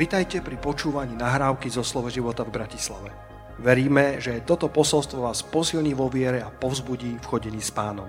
[0.00, 3.12] Vitajte pri počúvaní nahrávky zo Slovo života v Bratislave.
[3.60, 8.08] Veríme, že toto posolstvo vás posilní vo viere a povzbudí v chodení s pánom.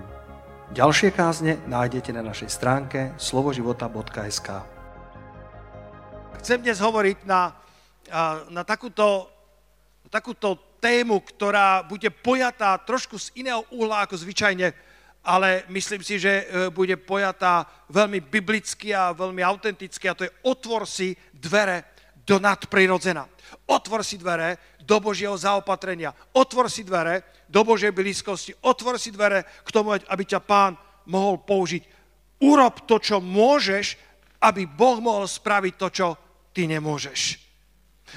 [0.72, 4.48] Ďalšie kázne nájdete na našej stránke slovoživota.sk
[6.40, 7.60] Chcem dnes hovoriť na,
[8.48, 9.28] na takúto,
[10.08, 14.72] takúto tému, ktorá bude pojatá trošku z iného uhla ako zvyčajne,
[15.22, 20.36] ale myslím si, že e, bude pojatá veľmi biblicky a veľmi autenticky a to je
[20.42, 21.94] otvor si dvere
[22.26, 23.26] do nadprirodzena.
[23.70, 26.14] Otvor si dvere do Božieho zaopatrenia.
[26.34, 28.54] Otvor si dvere do Božej blízkosti.
[28.66, 30.74] Otvor si dvere k tomu, aby ťa pán
[31.06, 31.82] mohol použiť.
[32.42, 33.94] Urob to, čo môžeš,
[34.42, 36.08] aby Boh mohol spraviť to, čo
[36.50, 37.38] ty nemôžeš.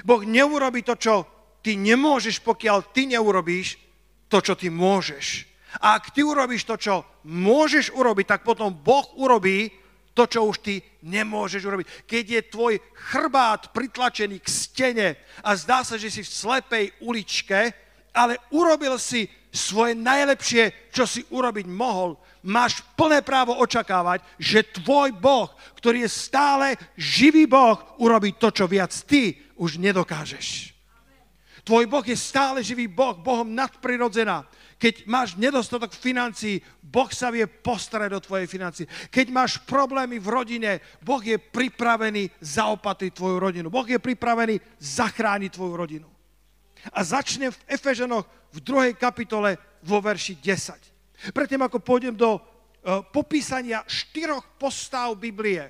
[0.02, 1.14] Boh neurobi to, čo
[1.62, 3.78] ty nemôžeš, pokiaľ ty neurobíš
[4.26, 5.55] to, čo ty môžeš.
[5.80, 9.72] A ak ty urobíš to, čo môžeš urobiť, tak potom Boh urobí
[10.16, 11.86] to, čo už ty nemôžeš urobiť.
[12.08, 12.74] Keď je tvoj
[13.12, 15.08] chrbát pritlačený k stene
[15.44, 17.76] a zdá sa, že si v slepej uličke,
[18.16, 25.12] ale urobil si svoje najlepšie, čo si urobiť mohol, máš plné právo očakávať, že tvoj
[25.12, 30.72] Boh, ktorý je stále živý Boh, urobí to, čo viac ty už nedokážeš.
[31.66, 34.46] Tvoj Boh je stále živý Boh, Bohom nadprirodzená.
[34.86, 38.86] Keď máš nedostatok financií, Boh sa vie postarať o tvoje financie.
[38.86, 43.66] Keď máš problémy v rodine, Boh je pripravený zaopatriť tvoju rodinu.
[43.66, 46.06] Boh je pripravený zachrániť tvoju rodinu.
[46.94, 51.34] A začne v Efežanoch v druhej kapitole vo verši 10.
[51.34, 55.66] Predtým, ako pôjdem do uh, popísania štyroch postav Biblie,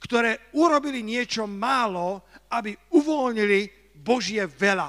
[0.00, 4.88] ktoré urobili niečo málo, aby uvoľnili Božie veľa.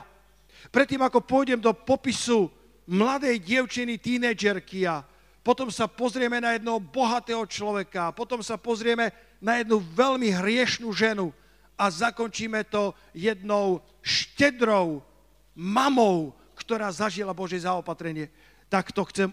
[0.72, 2.55] Predtým, ako pôjdem do popisu
[2.86, 5.06] mladej dievčiny, tínedžerky a
[5.46, 11.30] potom sa pozrieme na jedného bohatého človeka, potom sa pozrieme na jednu veľmi hriešnú ženu
[11.78, 15.06] a zakončíme to jednou štedrou
[15.54, 18.34] mamou, ktorá zažila Bože zaopatrenie.
[18.74, 19.30] Tak to chcem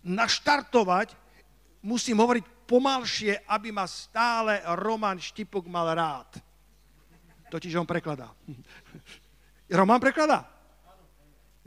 [0.00, 1.12] naštartovať,
[1.84, 6.40] musím hovoriť pomalšie, aby ma stále Roman Štipok mal rád.
[7.48, 8.32] Totiž on prekladá.
[9.78, 10.57] Roman prekladá?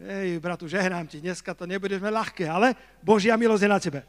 [0.02, 2.74] Ej, bratu, žehnám ti, dneska to nebudeme ľahké, ale
[3.06, 4.02] Božia milosť je na tebe.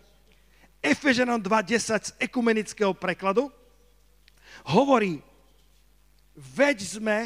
[0.80, 3.53] Efeženom 2.10 z ekumenického prekladu
[4.72, 5.20] hovorí,
[6.32, 7.19] veď sme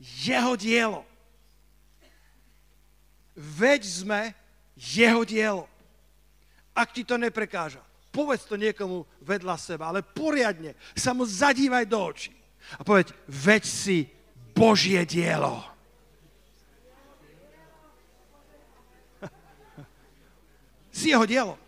[0.00, 1.04] jeho dielo.
[3.36, 4.32] Veď sme
[4.72, 5.68] jeho dielo.
[6.72, 12.00] Ak ti to neprekáža, povedz to niekomu vedľa seba, ale poriadne sa mu zadívaj do
[12.00, 12.32] očí.
[12.80, 14.08] A povedz, veď si
[14.56, 15.73] Božie dielo.
[20.94, 21.58] Si jeho dielo.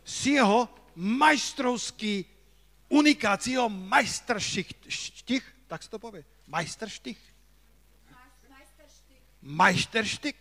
[0.00, 0.64] Si jeho
[0.96, 2.24] majstrovský
[2.88, 7.20] unikát, si jeho majstrštich, tak sa to povie, majstrštich?
[9.42, 10.38] Majsterštik.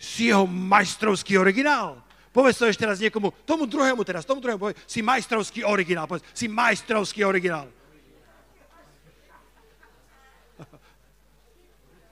[0.00, 2.02] Si jeho majstrovský originál.
[2.32, 6.24] Povedz to ešte raz niekomu, tomu druhému teraz, tomu druhému povedz, si majstrovský originál, povedz,
[6.32, 7.68] si majstrovský originál.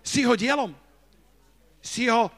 [0.09, 0.73] Si ho dielom.
[1.85, 2.33] Si ho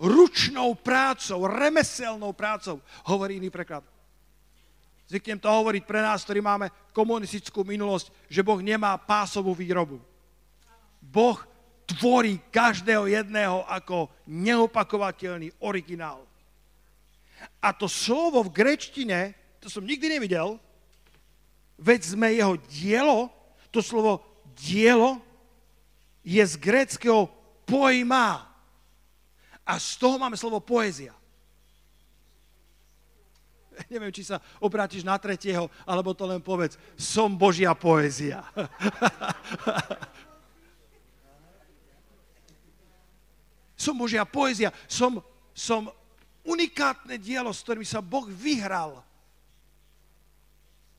[0.00, 3.84] ručnou prácou, remeselnou prácou, hovorí iný preklad.
[5.10, 9.98] Zvyknem to hovoriť pre nás, ktorí máme komunistickú minulosť, že Boh nemá pásovú výrobu.
[11.02, 11.36] Boh
[11.84, 16.22] tvorí každého jedného ako neopakovateľný originál.
[17.58, 20.62] A to slovo v grečtine, to som nikdy nevidel,
[21.80, 23.18] veď sme jeho dielo,
[23.74, 24.22] to slovo
[24.54, 25.18] dielo
[26.22, 27.26] je z gréckého
[27.66, 28.49] pojma.
[29.70, 31.14] A z toho máme slovo poézia.
[33.92, 38.42] Neviem, či sa obrátiš na tretieho, alebo to len povedz, som Božia poézia.
[43.78, 45.22] som Božia poézia, som,
[45.54, 45.86] som
[46.42, 49.06] unikátne dielo, s ktorým sa Boh vyhral.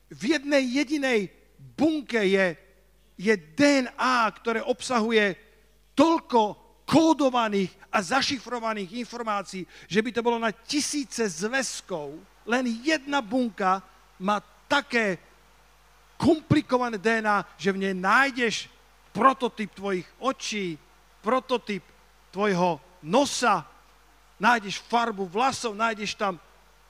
[0.08, 1.28] V jednej jedinej
[1.76, 2.56] bunke je,
[3.20, 5.36] je DNA, ktoré obsahuje
[5.92, 6.61] toľko
[6.92, 13.80] kódovaných a zašifrovaných informácií, že by to bolo na tisíce zväzkov, len jedna bunka
[14.20, 15.16] má také
[16.20, 18.68] komplikované DNA, že v nej nájdeš
[19.16, 20.76] prototyp tvojich očí,
[21.24, 21.80] prototyp
[22.28, 23.64] tvojho nosa,
[24.36, 26.36] nájdeš farbu vlasov, nájdeš tam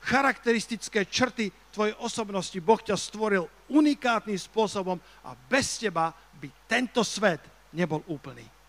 [0.02, 2.58] charakteristické črty tvojej osobnosti.
[2.58, 6.10] Boh ťa stvoril unikátnym spôsobom a bez teba
[6.42, 7.38] by tento svet
[7.70, 8.61] nebol úplný.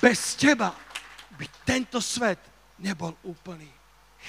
[0.00, 0.74] Bez teba
[1.36, 2.40] by tento svet
[2.80, 3.68] nebol úplný.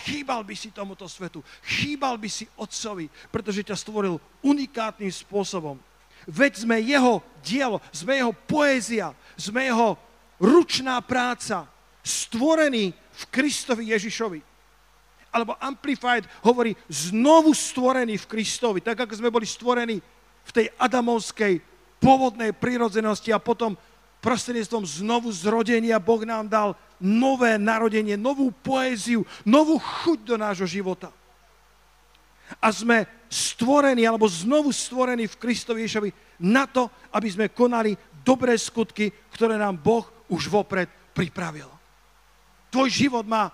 [0.06, 5.82] chýbal by si tomuto svetu, chýbal by si Otcovi, pretože ťa stvoril unikátnym spôsobom.
[6.28, 9.98] Veď sme jeho dielo, sme jeho poézia, sme jeho
[10.38, 11.66] ručná práca,
[12.04, 14.40] stvorený v Kristovi Ježišovi.
[15.34, 19.98] Alebo Amplified hovorí znovu stvorený v Kristovi, tak ako sme boli stvorení
[20.48, 21.60] v tej adamovskej
[21.98, 23.76] pôvodnej prirodzenosti a potom
[24.22, 31.14] prostredníctvom znovu zrodenia Boh nám dal nové narodenie, novú poéziu, novú chuť do nášho života.
[32.58, 35.84] A sme stvorení, alebo znovu stvorení v Kristovi
[36.40, 37.94] na to, aby sme konali
[38.24, 41.68] dobré skutky, ktoré nám Boh už vopred pripravil.
[42.72, 43.52] Tvoj život má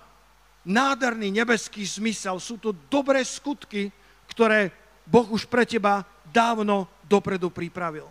[0.65, 2.39] nádherný nebeský zmysel.
[2.39, 3.91] Sú to dobré skutky,
[4.31, 4.71] ktoré
[5.03, 8.07] Boh už pre teba dávno dopredu pripravil.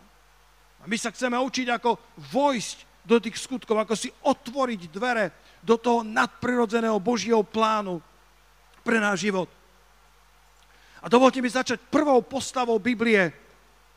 [0.82, 5.31] A my sa chceme učiť, ako vojsť do tých skutkov, ako si otvoriť dvere
[5.62, 8.02] do toho nadprirodzeného Božieho plánu
[8.82, 9.46] pre náš život.
[11.02, 13.34] A dovolte mi začať prvou postavou Biblie.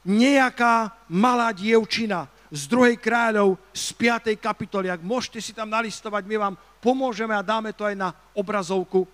[0.05, 4.37] Nejaká malá dievčina z druhej kráľov z 5.
[4.37, 4.89] kapitoly.
[4.89, 9.09] Ak môžete si tam nalistovať, my vám pomôžeme a dáme to aj na obrazovku.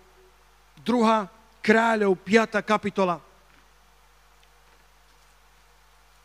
[0.83, 1.31] Druhá
[1.63, 2.59] kráľov, 5.
[2.63, 3.30] kapitola.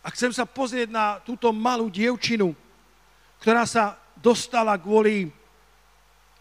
[0.07, 2.55] A chcem sa pozrieť na túto malú dievčinu,
[3.43, 5.35] ktorá sa dostala kvôli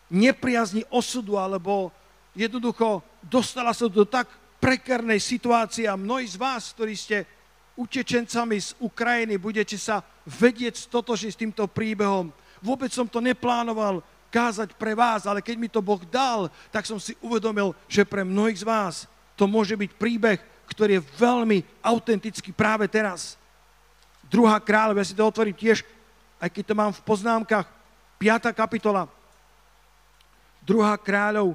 [0.05, 1.89] nepriazni osudu, alebo
[2.37, 4.29] jednoducho dostala sa do tak
[4.61, 7.25] prekernej situácie a mnohí z vás, ktorí ste
[7.73, 12.29] utečencami z Ukrajiny, budete sa vedieť stotožiť s týmto príbehom.
[12.61, 17.01] Vôbec som to neplánoval kázať pre vás, ale keď mi to Boh dal, tak som
[17.01, 18.95] si uvedomil, že pre mnohých z vás
[19.33, 20.39] to môže byť príbeh,
[20.69, 23.41] ktorý je veľmi autentický práve teraz.
[24.29, 25.85] Druhá kráľov, ja si to otvorím tiež,
[26.41, 27.67] aj keď to mám v poznámkach,
[28.17, 28.55] 5.
[28.55, 29.05] kapitola,
[30.65, 31.53] druhá kráľov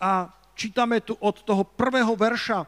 [0.00, 2.66] a čítame tu od toho prvého verša.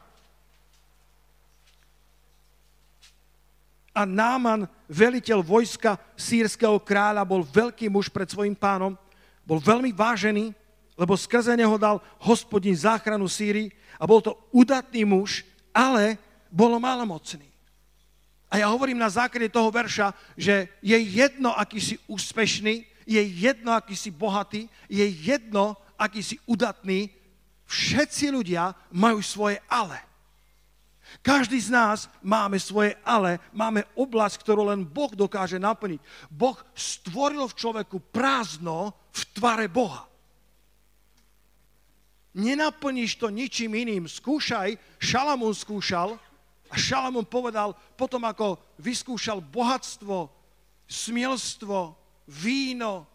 [3.90, 8.94] A Náman, veliteľ vojska sírskeho kráľa, bol veľký muž pred svojim pánom,
[9.42, 10.54] bol veľmi vážený,
[10.94, 15.42] lebo skrze neho dal hospodin záchranu Sýrii a bol to udatný muž,
[15.74, 16.14] ale
[16.46, 17.49] bolo malomocný.
[18.50, 23.70] A ja hovorím na základe toho verša, že je jedno, aký si úspešný, je jedno,
[23.70, 27.14] aký si bohatý, je jedno, aký si udatný,
[27.70, 30.02] všetci ľudia majú svoje ale.
[31.22, 35.98] Každý z nás máme svoje ale, máme oblasť, ktorú len Boh dokáže naplniť.
[36.30, 40.06] Boh stvoril v človeku prázdno v tvare Boha.
[42.30, 44.06] Nenaplníš to ničím iným.
[44.06, 46.14] Skúšaj, Šalamún skúšal,
[46.70, 50.30] a Šalamún povedal, potom ako vyskúšal bohatstvo,
[50.86, 51.98] smielstvo,
[52.30, 53.10] víno,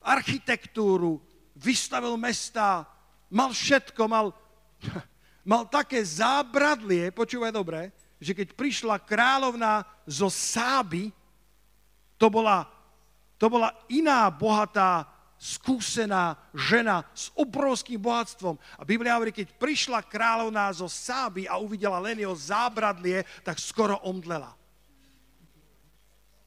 [0.00, 1.20] architektúru,
[1.52, 2.88] vystavil mesta,
[3.28, 4.32] mal všetko, mal,
[5.52, 11.12] mal také zábradlie, počúvaj dobre, že keď prišla kráľovna zo Sáby,
[12.16, 12.64] to bola,
[13.36, 15.04] to bola iná bohatá
[15.36, 18.56] skúsená žena s obrovským bohatstvom.
[18.80, 24.00] A Biblia hovorí, keď prišla kráľovná zo Sáby a uvidela len jeho zábradlie, tak skoro
[24.04, 24.52] omdlela.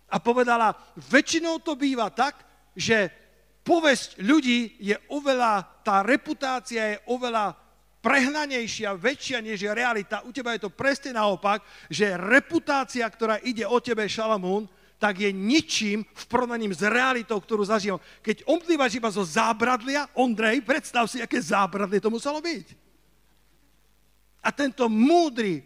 [0.10, 2.42] A povedala, väčšinou to býva tak,
[2.74, 3.14] že
[3.62, 7.54] povesť ľudí je oveľa, tá reputácia je oveľa
[8.02, 10.26] prehnanejšia, väčšia než je realita.
[10.26, 14.66] U teba je to presne naopak, že reputácia, ktorá ide o tebe, Šalamún,
[15.00, 18.04] tak je ničím v porovnaní s realitou, ktorú zažívam.
[18.20, 22.68] Keď omdlívaš iba zo zábradlia, Ondrej, predstav si, aké zábradlie to muselo byť.
[24.44, 25.64] A tento múdry,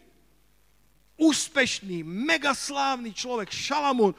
[1.18, 4.14] úspešný, megaslávny človek, Šalamún,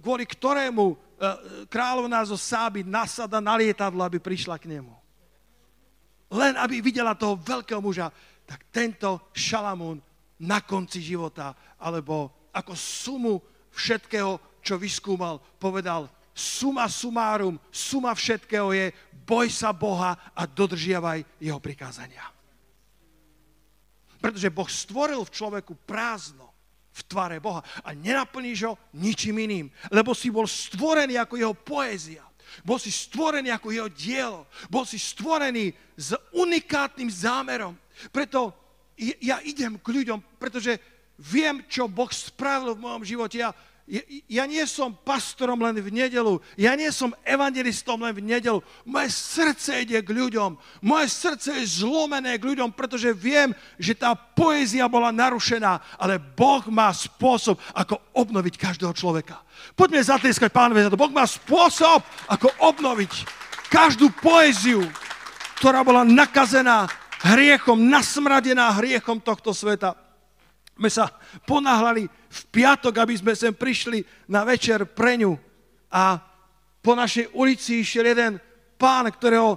[0.00, 0.96] kvôli ktorému e,
[1.68, 4.92] kráľovná zo Sáby nasada na lietadlo, aby prišla k nemu.
[6.32, 8.12] Len aby videla toho veľkého muža,
[8.44, 10.00] tak tento Šalamún
[10.40, 13.34] na konci života, alebo ako sumu
[13.76, 21.60] všetkého, čo vyskúmal, povedal, suma sumárum, suma všetkého je, boj sa Boha a dodržiavaj jeho
[21.60, 22.24] prikázania.
[24.20, 26.48] Pretože Boh stvoril v človeku prázdno
[26.96, 32.24] v tvare Boha a nenaplníš ho ničím iným, lebo si bol stvorený ako jeho poézia.
[32.64, 34.48] Bol si stvorený ako jeho dielo.
[34.72, 37.76] Bol si stvorený s unikátnym zámerom.
[38.08, 38.54] Preto
[38.96, 43.40] ja idem k ľuďom, pretože viem, čo Boh spravil v mojom živote.
[43.40, 43.50] Ja,
[44.26, 48.58] ja nie som pastorom len v nedelu, ja nie som evangelistom len v nedelu.
[48.82, 54.18] Moje srdce ide k ľuďom, moje srdce je zlomené k ľuďom, pretože viem, že tá
[54.18, 59.38] poézia bola narušená, ale Boh má spôsob, ako obnoviť každého človeka.
[59.78, 60.98] Poďme zatlieskať pánovi za to.
[60.98, 63.12] Boh má spôsob, ako obnoviť
[63.70, 64.82] každú poéziu.
[65.56, 66.84] ktorá bola nakazená
[67.24, 70.05] hriechom, nasmradená hriechom tohto sveta.
[70.76, 71.08] My sa
[71.48, 75.32] ponáhľali v piatok, aby sme sem prišli na večer pre ňu.
[75.88, 76.20] A
[76.84, 78.36] po našej ulici išiel jeden
[78.76, 79.56] pán, ktorého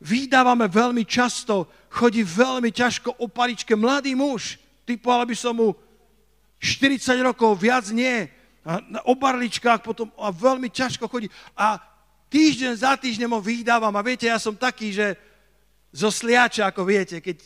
[0.00, 4.56] vydávame veľmi často, chodí veľmi ťažko o paličke, mladý muž,
[4.88, 5.76] typoval by som mu
[6.60, 8.28] 40 rokov, viac nie,
[8.64, 11.28] a na obarličkách potom a veľmi ťažko chodí.
[11.52, 11.76] A
[12.32, 15.20] týždeň za týždňom ho vydávam a viete, ja som taký, že
[15.92, 17.44] zo sliača, ako viete, keď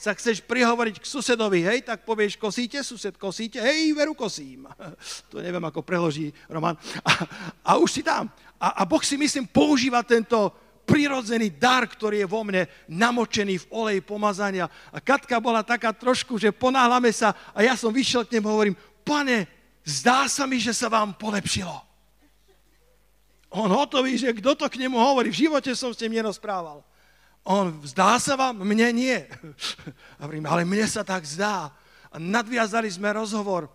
[0.00, 4.64] sa chceš prihovoriť k susedovi, hej, tak povieš, kosíte, sused, kosíte, hej, veru kosím.
[5.28, 6.72] To neviem, ako preloží Roman.
[7.04, 7.12] A,
[7.60, 8.32] a už si tam.
[8.56, 10.56] A, a Boh si, myslím, používa tento
[10.88, 14.72] prirodzený dar, ktorý je vo mne namočený v oleji pomazania.
[14.88, 18.54] A Katka bola taká trošku, že ponáhlame sa a ja som vyšiel k nemu a
[18.56, 19.44] hovorím, pane,
[19.84, 21.76] zdá sa mi, že sa vám polepšilo.
[23.52, 26.80] On hotový, že kto to k nemu hovorí, v živote som s ním nerozprával.
[27.44, 28.60] On, zdá sa vám?
[28.60, 29.18] Mne nie.
[30.20, 31.72] A hovorím, ale mne sa tak zdá.
[32.12, 33.72] A nadviazali sme rozhovor.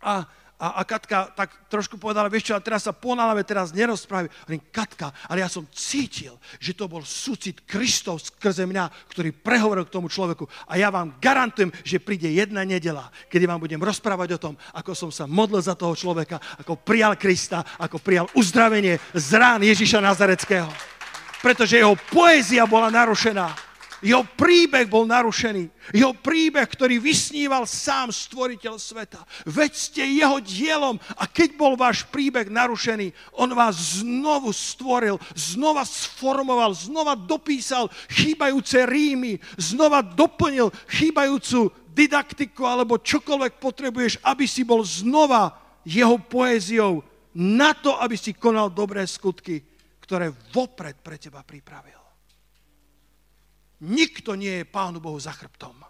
[0.00, 0.24] A,
[0.56, 4.32] a, a Katka tak trošku povedala, vieš čo, ale teraz sa ponáľame, teraz nerozprávame.
[4.48, 9.84] Hovorím, Katka, ale ja som cítil, že to bol súcit Kristov skrze mňa, ktorý prehovoril
[9.84, 10.48] k tomu človeku.
[10.64, 14.96] A ja vám garantujem, že príde jedna nedela, kedy vám budem rozprávať o tom, ako
[14.96, 20.00] som sa modlil za toho človeka, ako prijal Krista, ako prijal uzdravenie z rán Ježiša
[20.00, 20.72] Nazareckého
[21.40, 23.70] pretože jeho poézia bola narušená.
[24.00, 25.68] Jeho príbeh bol narušený.
[25.92, 29.20] Jeho príbeh, ktorý vysníval sám stvoriteľ sveta.
[29.44, 35.84] Veď ste jeho dielom a keď bol váš príbeh narušený, on vás znovu stvoril, znova
[35.84, 44.80] sformoval, znova dopísal chýbajúce rímy, znova doplnil chýbajúcu didaktiku alebo čokoľvek potrebuješ, aby si bol
[44.80, 47.04] znova jeho poéziou
[47.36, 49.69] na to, aby si konal dobré skutky
[50.10, 52.02] ktoré vopred pre teba pripravil.
[53.86, 55.86] Nikto nie je Pánu Bohu za chrbtom.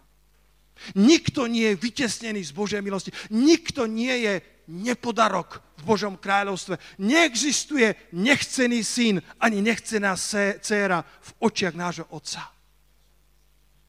[0.93, 3.09] Nikto nie je vytesnený z Božej milosti.
[3.33, 4.33] Nikto nie je
[4.69, 7.01] nepodarok v Božom kráľovstve.
[7.01, 12.45] Neexistuje nechcený syn ani nechcená dcéra v očiach nášho Otca.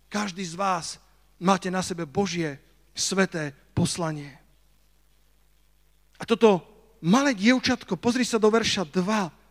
[0.09, 0.97] Každý z vás
[1.45, 2.57] máte na sebe Božie
[2.97, 4.33] sveté poslanie.
[6.17, 6.65] A toto
[7.05, 9.41] malé dievčatko, pozri sa do verša 2,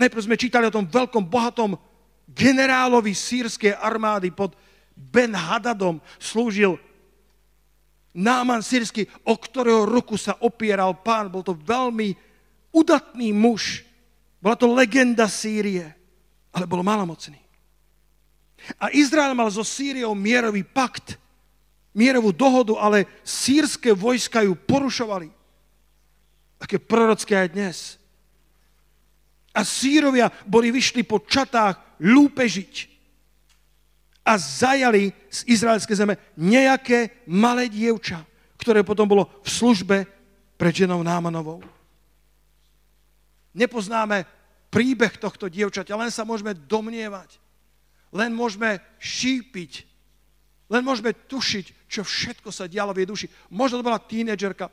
[0.00, 1.76] Najprv sme čítali o tom veľkom, bohatom
[2.24, 4.56] generálovi sírskej armády pod
[4.96, 6.80] Ben Hadadom slúžil
[8.10, 11.30] Náman sírsky, o ktorého ruku sa opieral pán.
[11.30, 12.16] Bol to veľmi
[12.74, 13.86] udatný muž.
[14.42, 15.86] Bola to legenda Sýrie,
[16.50, 17.38] ale bol malomocný.
[18.82, 21.22] A Izrael mal so Sýriou mierový pakt,
[21.94, 25.30] mierovú dohodu, ale sírske vojska ju porušovali.
[26.58, 27.99] Také prorocké aj dnes
[29.50, 32.90] a sírovia boli vyšli po čatách lúpežiť
[34.24, 38.22] a zajali z izraelskej zeme nejaké malé dievča,
[38.60, 39.96] ktoré potom bolo v službe
[40.54, 41.64] pred ženou Námanovou.
[43.50, 44.28] Nepoznáme
[44.70, 47.42] príbeh tohto dievčaťa, len sa môžeme domnievať,
[48.14, 49.72] len môžeme šípiť,
[50.70, 53.26] len môžeme tušiť, čo všetko sa dialo v jej duši.
[53.50, 54.70] Možno to bola tínedžerka,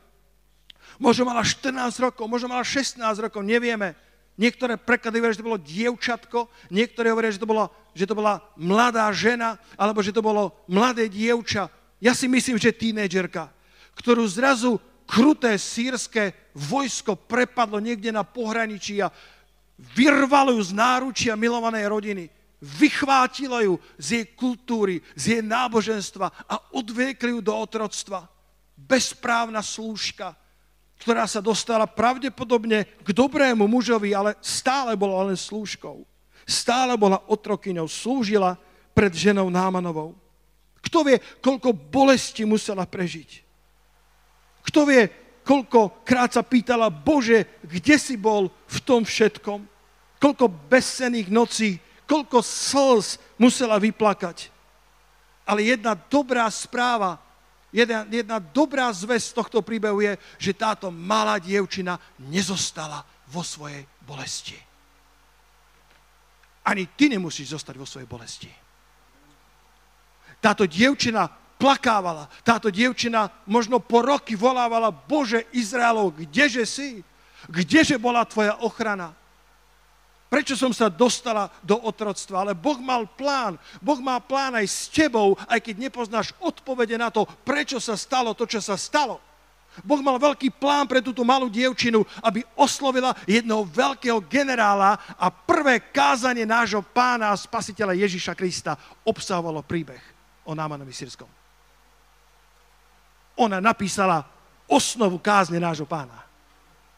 [1.02, 3.98] možno mala 14 rokov, možno mala 16 rokov, nevieme.
[4.38, 6.40] Niektoré preklady hovoria, že to bolo dievčatko,
[6.70, 11.10] niektoré hovoria, že to, bola, že to bola mladá žena, alebo že to bolo mladé
[11.10, 11.74] dievča.
[11.98, 13.50] Ja si myslím, že tínedžerka,
[13.98, 14.78] ktorú zrazu
[15.10, 19.10] kruté sírske vojsko prepadlo niekde na pohraničí a
[19.98, 22.24] vyrvalo ju z náručia milovanej rodiny.
[22.62, 28.30] Vychvátilo ju z jej kultúry, z jej náboženstva a odviekli ju do otroctva.
[28.78, 30.38] Bezprávna slúžka
[30.98, 36.04] ktorá sa dostala pravdepodobne k dobrému mužovi, ale stále bola len slúžkou.
[36.48, 38.58] Stále bola otrokyňou, slúžila
[38.96, 40.18] pred ženou Námanovou.
[40.82, 43.44] Kto vie, koľko bolesti musela prežiť?
[44.64, 45.12] Kto vie,
[45.44, 49.68] koľkokrát sa pýtala, Bože, kde si bol v tom všetkom?
[50.18, 51.78] Koľko bezcených nocí,
[52.08, 54.50] koľko slz musela vyplakať?
[55.44, 57.20] Ale jedna dobrá správa
[57.78, 64.58] jedna, jedna dobrá zväz tohto príbehu je, že táto malá dievčina nezostala vo svojej bolesti.
[66.66, 68.50] Ani ty nemusíš zostať vo svojej bolesti.
[70.42, 77.02] Táto dievčina plakávala, táto dievčina možno po roky volávala, Bože Izraelov, kdeže si?
[77.48, 79.14] Kdeže bola tvoja ochrana?
[80.28, 82.44] Prečo som sa dostala do otroctva?
[82.44, 83.56] Ale Boh mal plán.
[83.80, 88.36] Boh má plán aj s tebou, aj keď nepoznáš odpovede na to, prečo sa stalo
[88.36, 89.24] to, čo sa stalo.
[89.86, 95.94] Boh mal veľký plán pre túto malú dievčinu, aby oslovila jedného veľkého generála a prvé
[95.94, 98.74] kázanie nášho pána a spasiteľa Ježíša Krista
[99.06, 100.02] obsahovalo príbeh
[100.50, 101.30] o Námanovi Syrskom.
[103.38, 104.26] Ona napísala
[104.66, 106.26] osnovu kázne nášho pána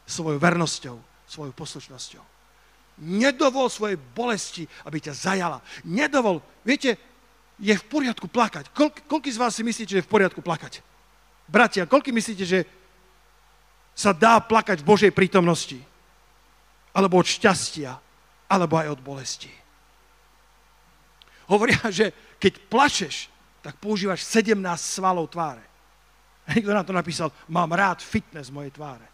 [0.08, 0.96] svojou vernosťou,
[1.28, 2.29] svojou poslušnosťou.
[3.00, 5.58] Nedovol svojej bolesti, aby ťa zajala.
[5.88, 7.00] Nedovol, viete,
[7.60, 8.72] je v poriadku plakať.
[8.72, 10.80] Koľko, koľko z vás si myslíte, že je v poriadku plakať?
[11.48, 12.64] Bratia, koľko myslíte, že
[13.92, 15.76] sa dá plakať v Božej prítomnosti?
[16.96, 17.92] Alebo od šťastia,
[18.48, 19.52] alebo aj od bolesti.
[21.52, 23.28] Hovoria, že keď plačeš,
[23.60, 25.62] tak používaš 17 svalov tváre.
[26.50, 29.04] Niekto na to napísal, mám rád fitness mojej tváre.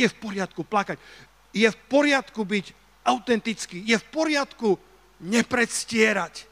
[0.00, 0.96] Je v poriadku plakať.
[1.52, 2.72] Je v poriadku byť
[3.04, 3.84] autentický.
[3.84, 4.80] Je v poriadku
[5.20, 6.50] nepredstierať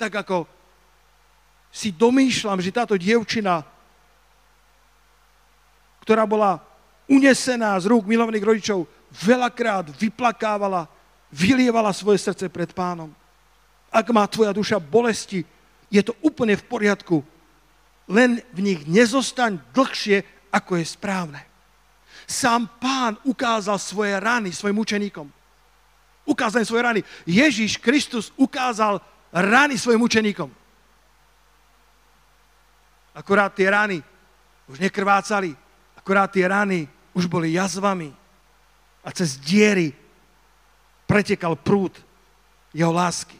[0.00, 0.48] tak ako
[1.68, 3.60] si domýšľam, že táto dievčina,
[6.00, 6.56] ktorá bola
[7.04, 10.88] unesená z rúk milovných rodičov, veľakrát vyplakávala,
[11.28, 13.12] vylievala svoje srdce pred pánom.
[13.92, 15.44] Ak má tvoja duša bolesti,
[15.92, 17.20] je to úplne v poriadku.
[18.08, 21.49] Len v nich nezostaň dlhšie, ako je správne.
[22.30, 25.26] Sám pán ukázal svoje rany svojim učeníkom.
[26.22, 27.00] Ukázal svoje rany.
[27.26, 29.02] Ježíš Kristus ukázal
[29.34, 30.46] rany svojim učeníkom.
[33.18, 33.98] Akorát tie rany
[34.70, 35.58] už nekrvácali,
[35.98, 36.86] akorát tie rany
[37.18, 38.14] už boli jazvami
[39.02, 39.90] a cez diery
[41.10, 41.98] pretekal prúd
[42.70, 43.34] jeho lásky.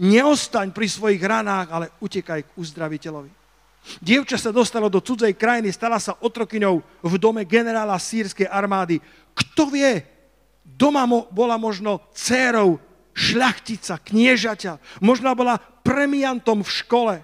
[0.00, 3.41] Neostaň pri svojich ranách, ale utekaj k uzdraviteľovi.
[3.98, 9.02] Dievča sa dostalo do cudzej krajiny, stala sa otrokyňou v dome generála sírskej armády.
[9.34, 10.06] Kto vie,
[10.62, 12.78] doma bola možno dcérou
[13.12, 17.14] šľachtica, kniežaťa, možno bola premiantom v škole,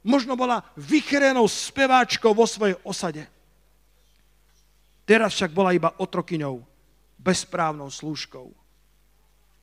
[0.00, 3.28] možno bola vychrenou speváčkou vo svojej osade.
[5.04, 6.62] Teraz však bola iba otrokyňou,
[7.20, 8.48] bezprávnou slúžkou.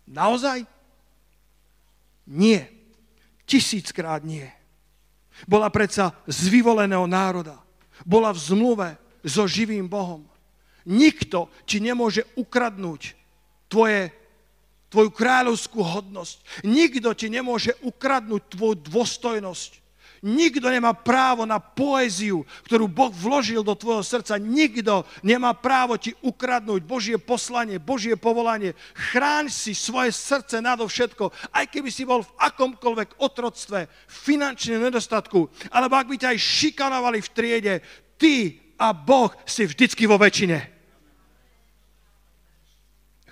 [0.06, 0.64] Naozaj?
[2.30, 2.70] Nie.
[3.50, 4.59] Tisíckrát nie.
[5.46, 7.60] Bola predsa z vyvoleného národa.
[8.04, 8.90] Bola v zmluve
[9.24, 10.26] so živým Bohom.
[10.88, 13.14] Nikto ti nemôže ukradnúť
[13.70, 14.12] tvoje
[14.90, 16.66] tvoju kráľovskú hodnosť.
[16.66, 19.79] Nikto ti nemôže ukradnúť tvoju dôstojnosť.
[20.20, 24.36] Nikto nemá právo na poéziu, ktorú Boh vložil do tvojho srdca.
[24.36, 28.76] Nikto nemá právo ti ukradnúť Božie poslanie, Božie povolanie.
[28.92, 35.96] Chráň si svoje srdce nadovšetko, aj keby si bol v akomkoľvek otroctve, finančnom nedostatku, alebo
[35.96, 37.74] ak by ťa aj šikanovali v triede,
[38.20, 40.80] ty a Boh si vždycky vo väčšine.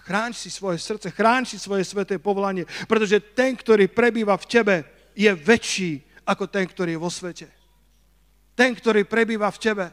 [0.07, 4.75] Chráň si svoje srdce, chráň si svoje sveté povolanie, pretože ten, ktorý prebýva v tebe,
[5.11, 7.47] je väčší ako ten, ktorý je vo svete.
[8.51, 9.85] Ten, ktorý prebýva v tebe,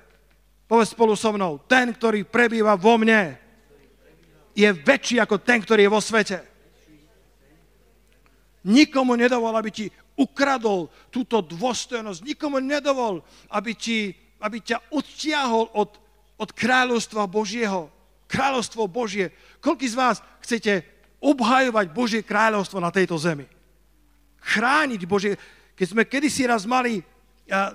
[0.66, 3.38] povedz spolu so mnou, ten, ktorý prebýva vo mne,
[4.55, 6.38] je väčší ako ten, ktorý je vo svete.
[8.66, 9.87] Nikomu nedovol, aby ti
[10.18, 12.25] ukradol túto dôstojnosť.
[12.25, 13.20] Nikomu nedovol,
[13.51, 15.94] aby, ti, aby ťa odtiahol od,
[16.40, 17.94] od kráľovstva Božieho
[18.35, 19.31] kráľovstvo Božie.
[19.62, 20.83] Koľký z vás chcete
[21.23, 23.47] obhajovať Božie kráľovstvo na tejto zemi?
[24.42, 25.38] Chrániť Božie...
[25.74, 27.02] Keď sme kedysi raz mali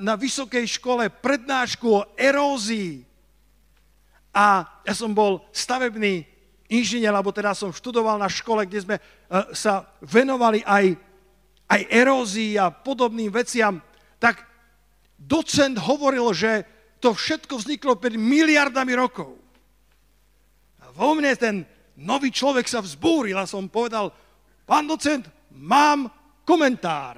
[0.01, 3.05] na vysokej škole prednášku o erózii
[4.33, 6.25] a ja som bol stavebný
[6.69, 8.97] inžinier, alebo teda som študoval na škole, kde sme
[9.53, 10.95] sa venovali aj,
[11.69, 13.77] aj erózii a podobným veciam,
[14.17, 14.41] tak
[15.17, 16.65] docent hovoril, že
[16.97, 19.39] to všetko vzniklo pred miliardami rokov
[20.99, 21.55] vo mne ten
[21.95, 24.11] nový človek sa vzbúril a som povedal,
[24.67, 26.11] pán docent, mám
[26.43, 27.15] komentár.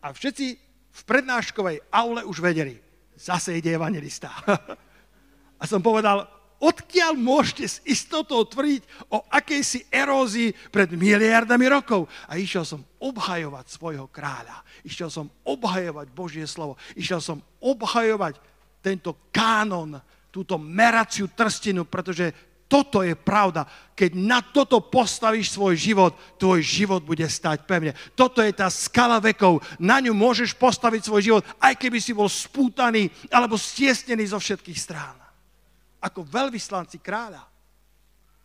[0.00, 0.46] A všetci
[0.90, 2.80] v prednáškovej aule už vedeli,
[3.14, 4.32] zase ide evangelista.
[5.60, 6.24] A som povedal,
[6.56, 12.08] odkiaľ môžete s istotou tvrdiť o akejsi erózii pred miliardami rokov.
[12.24, 14.64] A išiel som obhajovať svojho kráľa.
[14.80, 16.80] Išiel som obhajovať Božie slovo.
[16.96, 18.40] Išiel som obhajovať
[18.80, 20.00] tento kánon,
[20.32, 22.32] túto meraciu trstinu, pretože
[22.70, 23.66] toto je pravda.
[23.98, 27.98] Keď na toto postavíš svoj život, tvoj život bude stať pevne.
[28.14, 29.58] Toto je tá skala vekov.
[29.82, 34.78] Na ňu môžeš postaviť svoj život, aj keby si bol spútaný alebo stiesnený zo všetkých
[34.78, 35.18] strán.
[35.98, 37.42] Ako veľvyslanci kráľa.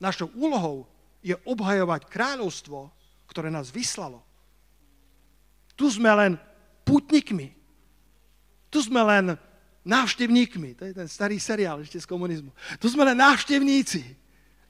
[0.01, 0.89] Našou úlohou
[1.21, 2.89] je obhajovať kráľovstvo,
[3.29, 4.25] ktoré nás vyslalo.
[5.77, 6.33] Tu sme len
[6.81, 7.53] putnikmi.
[8.73, 9.37] Tu sme len
[9.85, 10.73] návštevníkmi.
[10.75, 12.49] To je ten starý seriál ešte z komunizmu.
[12.81, 14.01] Tu sme len návštevníci.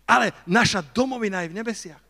[0.06, 2.04] Ale naša domovina je v nebesiach.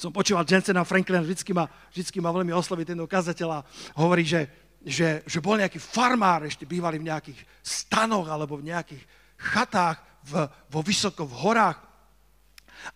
[0.00, 3.64] som počúval Jensena Franklina, vždycky ma, vždycky ma veľmi osloví ten kazateľ a
[4.00, 4.48] hovorí, že,
[4.82, 9.04] že, že bol nejaký farmár, ešte bývali v nejakých stanoch alebo v nejakých
[9.36, 11.78] chatách v, vo vysoko v horách.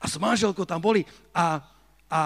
[0.00, 1.04] A s manželkou tam boli
[1.36, 1.60] a,
[2.08, 2.20] a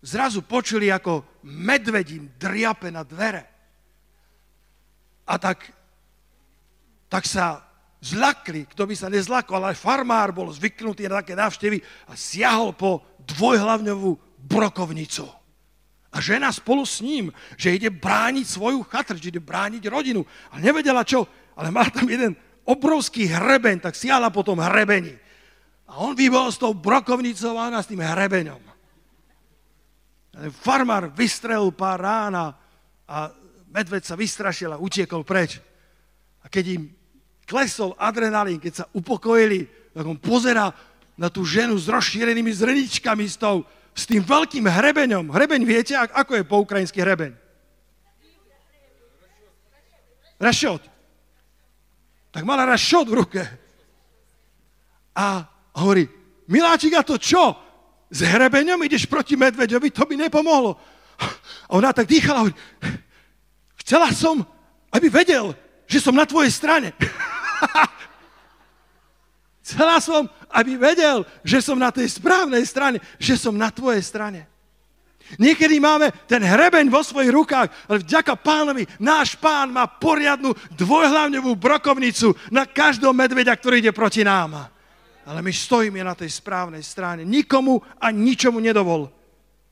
[0.00, 3.51] zrazu počuli, ako medvedím driape na dvere.
[5.26, 5.70] A tak,
[7.06, 7.62] tak sa
[8.02, 11.78] zlakli, kto by sa nezlakol, ale farmár bol zvyknutý na také návštevy
[12.10, 14.10] a siahol po dvojhlavňovú
[14.42, 15.30] brokovnicu.
[16.12, 20.26] A žena spolu s ním, že ide brániť svoju chatr, že ide brániť rodinu.
[20.52, 21.24] A nevedela čo,
[21.56, 22.36] ale má tam jeden
[22.68, 25.16] obrovský hreben, tak siahla po tom hrebeni.
[25.88, 28.60] A on vybol s tou brokovnicou a ona s tým hrebeňom.
[30.52, 32.56] Farmár vystrelil pár rána
[33.04, 33.28] a
[33.72, 35.58] medveď sa vystrašil a utiekol preč.
[36.44, 36.82] A keď im
[37.48, 40.70] klesol adrenalín, keď sa upokojili, tak on pozera
[41.16, 43.64] na tú ženu s rozšírenými zreničkami, s, tou,
[43.96, 45.32] s tým veľkým hrebeňom.
[45.32, 47.32] Hrebeň viete, ako je po ukrajinsky hrebeň?
[50.42, 50.82] Rašot.
[52.32, 53.42] Tak mala rašot v ruke.
[55.12, 55.44] A
[55.76, 56.08] hovorí,
[56.48, 57.54] miláčik, a to čo?
[58.08, 59.92] S hrebeňom ideš proti medveďovi?
[59.92, 60.76] To by nepomohlo.
[61.68, 62.56] A ona tak dýchala, hovorí,
[63.82, 64.46] chcela som,
[64.88, 65.52] aby vedel,
[65.90, 66.96] že som na tvojej strane.
[69.62, 74.50] Chcela som, aby vedel, že som na tej správnej strane, že som na tvojej strane.
[75.38, 81.56] Niekedy máme ten hrebeň vo svojich rukách, ale vďaka pánovi, náš pán má poriadnu dvojhlavňovú
[81.56, 84.68] brokovnicu na každého medveďa, ktorý ide proti nám.
[85.22, 87.22] Ale my stojíme na tej správnej strane.
[87.22, 89.08] Nikomu a ničomu nedovol,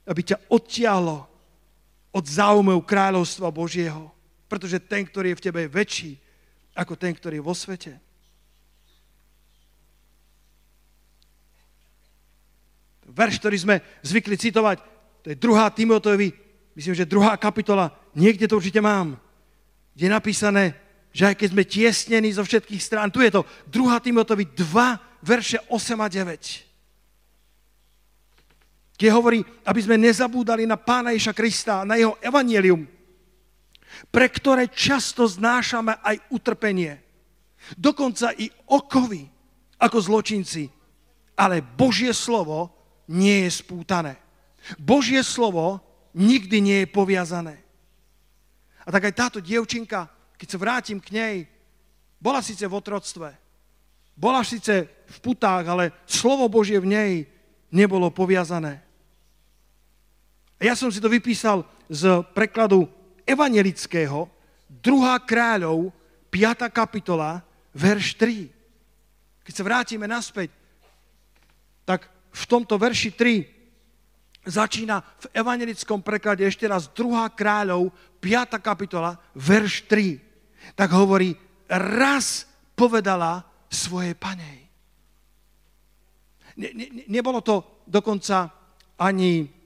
[0.07, 1.30] aby ťa odtiahlo
[2.11, 4.11] od záujmov kráľovstva Božieho.
[4.51, 6.11] Pretože ten, ktorý je v tebe, je väčší
[6.75, 7.95] ako ten, ktorý je vo svete.
[13.11, 14.77] Verš, ktorý sme zvykli citovať,
[15.23, 15.79] to je 2.
[15.79, 16.31] Timoteovi,
[16.79, 19.19] myslím, že druhá kapitola, niekde to určite mám,
[19.95, 20.63] kde je napísané,
[21.11, 23.99] že aj keď sme tiesnení zo všetkých strán, tu je to 2.
[23.99, 26.70] Timoteovi 2, verše 8 a 9
[29.01, 32.85] kde hovorí, aby sme nezabúdali na Pána Ježa Krista, na jeho evanielium,
[34.13, 37.01] pre ktoré často znášame aj utrpenie.
[37.73, 39.25] Dokonca i okovy
[39.81, 40.69] ako zločinci.
[41.33, 42.69] Ale Božie slovo
[43.09, 44.21] nie je spútané.
[44.77, 45.81] Božie slovo
[46.13, 47.57] nikdy nie je poviazané.
[48.85, 51.35] A tak aj táto dievčinka, keď sa vrátim k nej,
[52.21, 53.33] bola síce v otroctve,
[54.13, 57.13] bola síce v putách, ale slovo Božie v nej
[57.73, 58.90] nebolo poviazané.
[60.61, 62.85] A ja som si to vypísal z prekladu
[63.25, 64.29] evangelického,
[64.69, 64.85] 2.
[65.25, 65.89] kráľov,
[66.29, 66.69] 5.
[66.69, 67.41] kapitola,
[67.73, 69.41] verš 3.
[69.41, 70.53] Keď sa vrátime naspäť,
[71.81, 77.09] tak v tomto verši 3 začína v evangelickom preklade ešte raz 2.
[77.33, 77.89] kráľov,
[78.21, 78.61] 5.
[78.61, 80.77] kapitola, verš 3.
[80.77, 81.33] Tak hovorí,
[81.73, 82.45] raz
[82.77, 84.69] povedala svojej panej.
[86.61, 88.45] Ne, ne, nebolo to dokonca
[89.01, 89.60] ani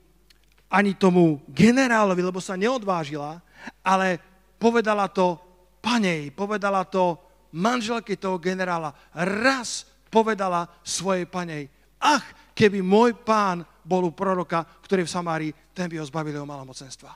[0.70, 3.38] ani tomu generálovi, lebo sa neodvážila,
[3.86, 4.18] ale
[4.58, 5.38] povedala to
[5.78, 7.18] panej, povedala to
[7.54, 8.90] manželke toho generála.
[9.14, 11.70] Raz povedala svojej panej,
[12.02, 12.24] ach,
[12.56, 17.14] keby môj pán bol u proroka, ktorý v Samárii, ten by ho zbavil jeho malomocenstva.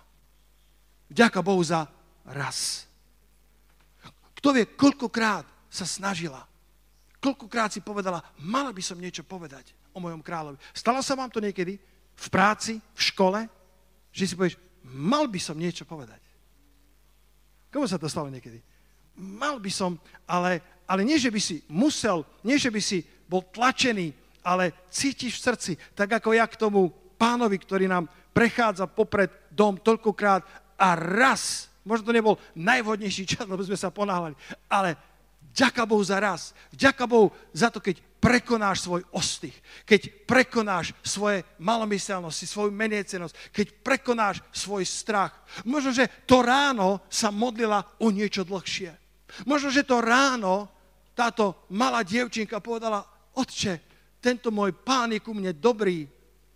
[1.10, 1.90] Ďaká Bohu za
[2.30, 2.86] raz.
[4.38, 6.46] Kto vie, koľkokrát sa snažila,
[7.18, 10.56] koľkokrát si povedala, mala by som niečo povedať o mojom kráľovi.
[10.70, 11.76] Stalo sa vám to niekedy?
[12.20, 13.40] V práci, v škole,
[14.12, 16.20] že si povieš, mal by som niečo povedať.
[17.72, 18.60] Komu sa to stalo niekedy?
[19.16, 19.96] Mal by som,
[20.28, 24.12] ale, ale nie, že by si musel, nie, že by si bol tlačený,
[24.44, 29.76] ale cítiš v srdci, tak ako ja k tomu pánovi, ktorý nám prechádza popred dom
[29.76, 30.42] toľkokrát
[30.76, 34.34] a raz, možno to nebol najvhodnejší čas, lebo sme sa ponáhľali,
[34.66, 34.96] ale
[35.52, 39.56] ďaká Bohu za raz, ďaká Bohu za to, keď prekonáš svoj ostych,
[39.88, 45.32] keď prekonáš svoje malomyselnosti, svoju meniecenosť, keď prekonáš svoj strach.
[45.64, 48.92] Možno, že to ráno sa modlila o niečo dlhšie.
[49.48, 50.68] Možno, že to ráno
[51.16, 53.04] táto malá dievčinka povedala,
[53.36, 53.80] otče,
[54.24, 56.08] tento môj pán je ku mne dobrý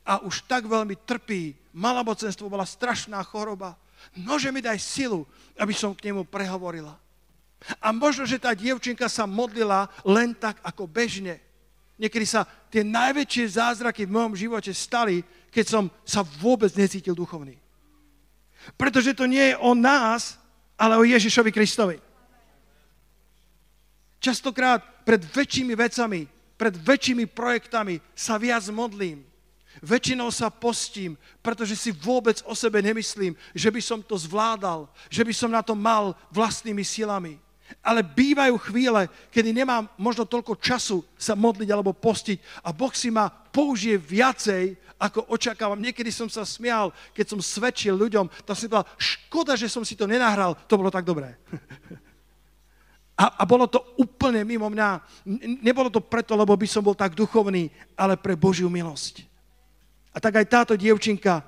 [0.05, 1.57] a už tak veľmi trpí.
[1.77, 3.77] Malabocenstvo bola strašná choroba.
[4.21, 5.25] Nože mi daj silu,
[5.57, 6.97] aby som k nemu prehovorila.
[7.81, 11.41] A možno, že tá dievčinka sa modlila len tak ako bežne.
[11.95, 15.23] Niekedy sa tie najväčšie zázraky v mojom živote stali,
[15.55, 17.55] keď som sa vôbec necítil duchovný.
[18.75, 20.41] Pretože to nie je o nás,
[20.75, 21.97] ale o Ježišovi Kristovi.
[24.19, 26.27] Častokrát pred väčšími vecami,
[26.57, 29.21] pred väčšími projektami sa viac modlím.
[29.85, 35.27] Väčšinou sa postím, pretože si vôbec o sebe nemyslím, že by som to zvládal, že
[35.27, 37.44] by som na to mal vlastnými silami.
[37.81, 43.09] Ale bývajú chvíle, kedy nemám možno toľko času sa modliť alebo postiť a Boh si
[43.09, 45.81] ma použije viacej, ako očakávam.
[45.81, 49.99] Niekedy som sa smial, keď som svedčil ľuďom, tak som povedal, škoda, že som si
[49.99, 51.37] to nenahral, to bolo tak dobré.
[53.15, 54.99] A, a bolo to úplne mimo mňa.
[55.63, 59.23] Nebolo to preto, lebo by som bol tak duchovný, ale pre Božiu milosť.
[60.11, 61.47] A tak aj táto dievčinka,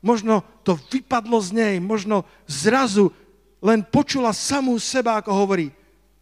[0.00, 3.12] možno to vypadlo z nej, možno zrazu
[3.62, 5.70] len počula samú seba, ako hovorí,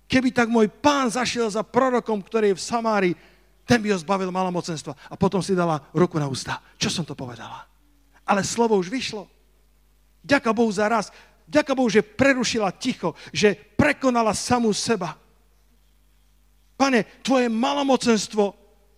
[0.05, 3.13] keby tak môj pán zašiel za prorokom, ktorý je v Samári,
[3.65, 4.93] ten by ho zbavil malomocenstva.
[5.09, 6.61] A potom si dala ruku na ústa.
[6.77, 7.65] Čo som to povedala?
[8.29, 9.25] Ale slovo už vyšlo.
[10.21, 11.09] Ďaká Bohu za raz.
[11.49, 15.17] Ďaká Bohu, že prerušila ticho, že prekonala samú seba.
[16.77, 18.53] Pane, tvoje malomocenstvo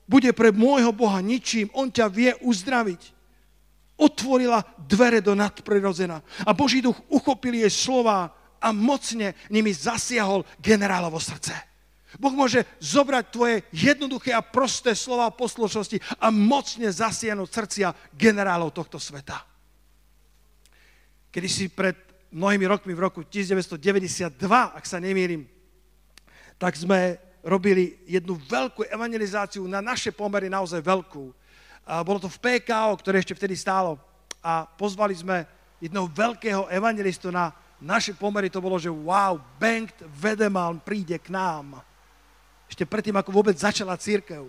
[0.09, 1.71] bude pre môjho Boha ničím.
[1.77, 3.22] On ťa vie uzdraviť.
[3.99, 6.23] Otvorila dvere do nadprirodzena.
[6.47, 11.53] A Boží duch uchopil jej slova a mocne nimi zasiahol generálovo srdce.
[12.21, 19.01] Boh môže zobrať tvoje jednoduché a prosté slova poslušnosti a mocne zasiahnuť srdcia generálov tohto
[19.01, 19.41] sveta.
[21.33, 21.97] Kedy si pred
[22.33, 24.37] mnohými rokmi, v roku 1992,
[24.77, 25.49] ak sa nemýlim,
[26.61, 31.33] tak sme robili jednu veľkú evangelizáciu, na naše pomery naozaj veľkú.
[31.83, 33.99] A bolo to v PKO, ktoré ešte vtedy stálo.
[34.43, 35.47] A pozvali sme
[35.83, 37.51] jedného veľkého evangelistu na
[37.83, 38.47] naše pomery.
[38.51, 41.83] To bolo, že wow, Bengt Vedemalm príde k nám.
[42.71, 44.47] Ešte predtým, ako vôbec začala církev.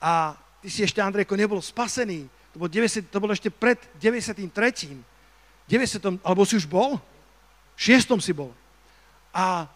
[0.00, 0.32] A
[0.64, 2.24] ty si ešte, Andrejko, nebol spasený.
[2.56, 4.96] To bolo, 90, to bolo ešte pred 93.
[5.68, 6.24] 90.
[6.24, 6.98] alebo si už bol?
[7.76, 8.16] V 6.
[8.18, 8.50] si bol.
[9.30, 9.68] A,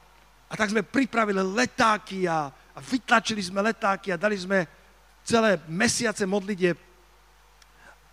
[0.51, 4.67] a tak sme pripravili letáky a, a vytlačili sme letáky a dali sme
[5.25, 6.77] celé mesiace modlitie.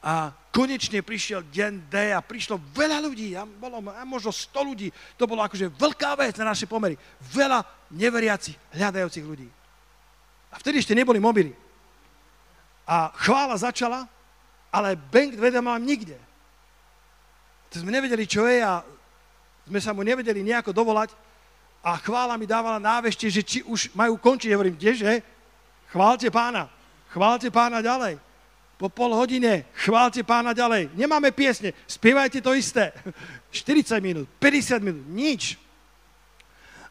[0.02, 4.90] A konečne prišiel deň D a prišlo veľa ľudí, a bolo a možno 100 ľudí.
[5.20, 6.98] To bolo akože veľká vec na naše pomery.
[7.30, 7.62] Veľa
[7.94, 9.46] neveriacich, hľadajúcich ľudí.
[10.52, 11.54] A vtedy ešte neboli mobily.
[12.90, 14.10] A chvála začala,
[14.74, 16.18] ale bank vedel nikde.
[17.72, 18.84] To sme nevedeli, čo je a
[19.64, 21.16] sme sa mu nevedeli nejako dovolať
[21.80, 24.52] a chvála mi dávala návešte, že či už majú končiť.
[24.52, 25.24] Ja hovorím, kdeže?
[25.94, 26.68] Chválte pána.
[27.12, 28.24] Chválte pána ďalej.
[28.80, 30.96] Po pol hodine chválte pána ďalej.
[30.96, 32.96] Nemáme piesne, spievajte to isté.
[33.54, 35.60] 40 minút, 50 minút, nič.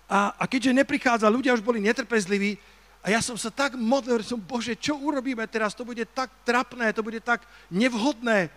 [0.06, 2.60] A, a keďže neprichádza, ľudia už boli netrpezliví
[3.00, 5.72] a ja som sa tak modlil, že som, Bože, čo urobíme teraz?
[5.72, 8.52] To bude tak trapné, to bude tak nevhodné.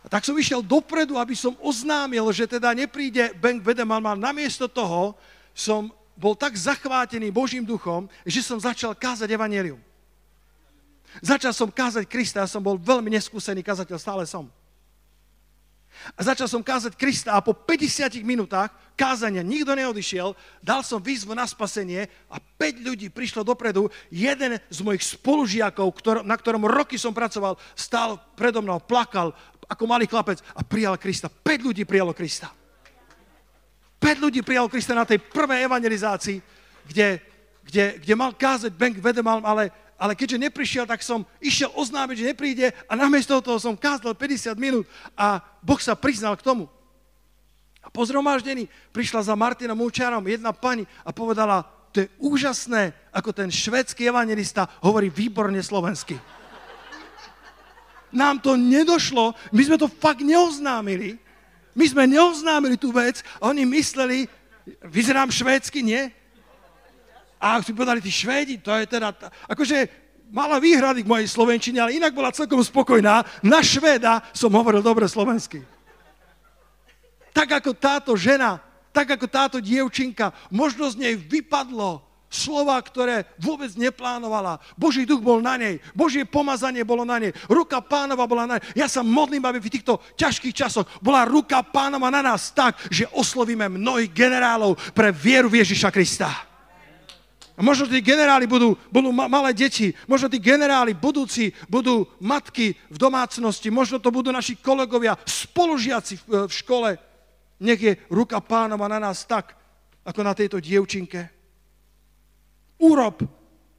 [0.00, 4.16] A tak som išiel dopredu, aby som oznámil, že teda nepríde Bank Vedeman.
[4.16, 5.12] Namiesto toho
[5.52, 9.87] som bol tak zachvátený Božím duchom, že som začal kázať evanelium.
[11.18, 14.46] Začal som kázať Krista, ja som bol veľmi neskúsený kazateľ, stále som.
[16.14, 21.34] A začal som kázať Krista a po 50 minútach kázania nikto neodišiel, dal som výzvu
[21.34, 23.90] na spasenie a 5 ľudí prišlo dopredu.
[24.10, 25.90] Jeden z mojich spolužiakov,
[26.22, 29.34] na ktorom roky som pracoval, stál predo mnou, plakal,
[29.66, 31.26] ako malý chlapec a prijal Krista.
[31.26, 32.50] 5 ľudí prijalo Krista.
[33.98, 36.38] 5 ľudí prijalo Krista na tej prvej evangelizácii,
[36.86, 37.18] kde,
[37.66, 42.28] kde, kde mal kázať Benk Vedemalm, ale, ale keďže neprišiel, tak som išiel oznámiť, že
[42.30, 44.86] nepríde a namiesto toho som kázal 50 minút
[45.18, 46.70] a Boh sa priznal k tomu.
[47.82, 53.34] A po zhromaždení prišla za Martinom Múčarom jedna pani a povedala, to je úžasné, ako
[53.34, 56.14] ten švedský evangelista hovorí výborne slovensky
[58.12, 61.20] nám to nedošlo, my sme to fakt neoznámili.
[61.76, 64.26] My sme neoznámili tú vec a oni mysleli,
[64.82, 66.10] vyzerám švédsky, nie?
[67.38, 69.14] A si povedali, tí Švédi, to je teda,
[69.46, 69.88] akože
[70.28, 73.24] mala výhrady k mojej slovenčine, ale inak bola celkom spokojná.
[73.40, 75.64] Na Švéda som hovoril dobre slovensky.
[77.32, 83.72] Tak ako táto žena, tak ako táto dievčinka, možno z nej vypadlo slova, ktoré vôbec
[83.72, 84.60] neplánovala.
[84.76, 88.84] Boží duch bol na nej, Božie pomazanie bolo na nej, ruka pánova bola na nej.
[88.84, 93.08] Ja sa modlím, aby v týchto ťažkých časoch bola ruka pánova na nás tak, že
[93.16, 96.47] oslovíme mnohých generálov pre vieru v Ježiša Krista.
[97.58, 102.96] A možno tí generáli budú, budú malé deti, možno tí generáli budúci budú matky v
[102.96, 106.94] domácnosti, možno to budú naši kolegovia, spolužiaci v, v škole.
[107.58, 109.58] Nech je ruka pánova na nás tak,
[110.06, 111.34] ako na tejto dievčinke.
[112.78, 113.26] Urob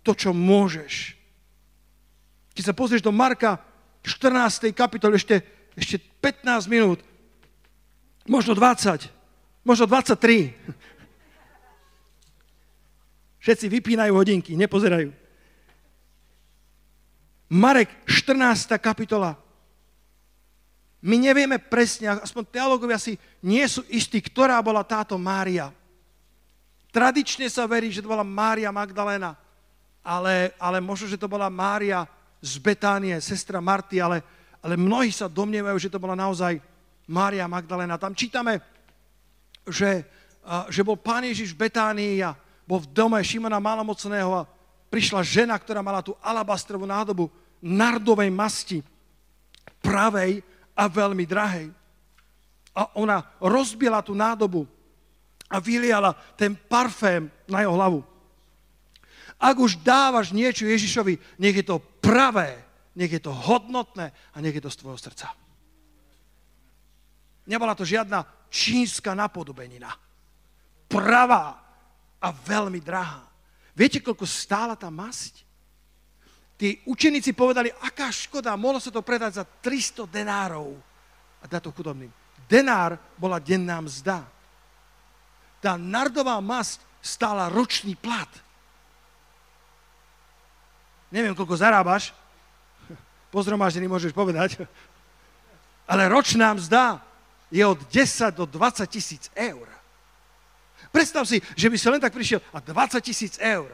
[0.03, 1.15] to, čo môžeš.
[2.51, 3.63] Keď sa pozrieš do Marka
[4.03, 4.75] 14.
[4.75, 5.39] kapitoly, ešte,
[5.79, 6.99] ešte 15 minút,
[8.27, 9.07] možno 20,
[9.63, 10.51] možno 23.
[13.39, 15.15] Všetci vypínajú hodinky, nepozerajú.
[17.49, 18.77] Marek, 14.
[18.77, 19.33] kapitola.
[20.99, 25.71] My nevieme presne, aspoň teológovia si nie sú istí, ktorá bola táto Mária.
[26.91, 29.39] Tradične sa verí, že to bola Mária Magdalena,
[30.03, 32.03] ale, ale možno, že to bola Mária
[32.43, 34.19] z Betánie, sestra Marty, ale,
[34.59, 36.59] ale mnohí sa domnievajú, že to bola naozaj
[37.07, 37.95] Mária Magdalena.
[37.95, 38.59] Tam čítame,
[39.63, 40.03] že,
[40.67, 42.35] že bol pán Ježiš v Betánii a
[42.69, 44.47] bol v dome Šimona Malomocného a
[44.93, 47.33] prišla žena, ktorá mala tú alabastrovú nádobu
[47.65, 48.85] nardovej masti,
[49.81, 50.45] pravej,
[50.79, 51.67] a veľmi drahej.
[52.71, 54.63] A ona rozbila tú nádobu
[55.51, 57.99] a vyliala ten parfém na jeho hlavu.
[59.35, 62.63] Ak už dávaš niečo Ježišovi, nech je to pravé,
[62.95, 65.35] nech je to hodnotné a nech je to z tvojho srdca.
[67.49, 69.89] Nebola to žiadna čínska napodobenina.
[70.87, 71.68] Pravá
[72.19, 73.23] a veľmi drahá.
[73.73, 75.49] Viete, koľko stála tá masť?
[76.59, 80.75] tí učeníci povedali, aká škoda, mohlo sa to predať za 300 denárov
[81.39, 82.11] a dať to chudobným.
[82.51, 84.27] Denár bola denná mzda.
[85.63, 88.27] Tá nardová masť stála ročný plat.
[91.07, 92.11] Neviem, koľko zarábaš,
[93.31, 94.59] po zhromaždení môžeš povedať,
[95.91, 96.99] ale ročná mzda
[97.47, 99.68] je od 10 do 20 tisíc eur.
[100.89, 103.69] Predstav si, že by si len tak prišiel a 20 tisíc eur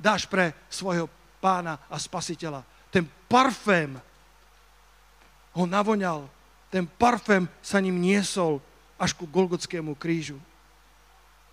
[0.00, 1.08] dáš pre svojho
[1.40, 2.64] pána a spasiteľa.
[2.88, 3.96] Ten parfém
[5.54, 6.26] ho navoňal.
[6.68, 8.58] Ten parfém sa ním niesol
[8.98, 10.40] až ku Golgotskému krížu.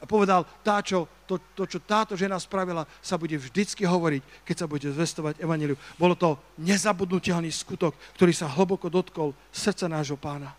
[0.02, 4.56] A povedal, tá, čo, to, to, čo táto žena spravila, sa bude vždycky hovoriť, keď
[4.58, 5.78] sa bude zvestovať Evangeliu.
[5.94, 10.58] Bolo to nezabudnutelný skutok, ktorý sa hlboko dotkol srdca nášho pána.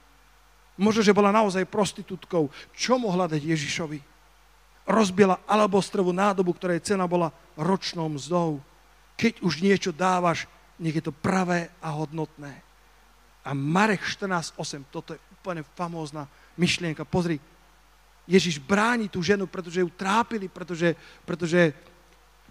[0.76, 2.48] Možno, že bola naozaj prostitútkou.
[2.72, 4.00] Čo mohla dať Ježišovi?
[4.88, 8.58] Rozbila alabostrovú nádobu, ktorej cena bola ročnou mzdou
[9.22, 10.50] keď už niečo dávaš,
[10.82, 12.58] nech je to pravé a hodnotné.
[13.46, 16.26] A Marek 14.8, toto je úplne famózna
[16.58, 17.06] myšlienka.
[17.06, 17.38] Pozri,
[18.26, 21.70] Ježiš bráni tú ženu, pretože ju trápili, pretože, pretože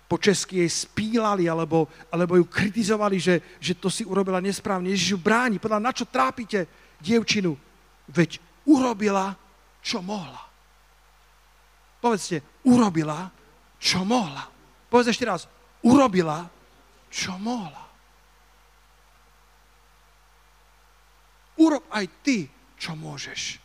[0.07, 4.91] po česky jej spílali, alebo, alebo ju kritizovali, že, že to si urobila nesprávne.
[4.91, 6.67] Ježiš ju bráni, povedal, na čo trápite
[7.03, 7.55] dievčinu?
[8.12, 9.34] Veď urobila,
[9.80, 10.43] čo mohla.
[12.04, 13.32] Povedzte, urobila,
[13.80, 14.45] čo mohla.
[14.91, 15.47] Povedz ešte raz,
[15.82, 16.45] urobila,
[17.08, 17.88] čo mohla.
[21.62, 23.62] Urob aj ty, čo môžeš.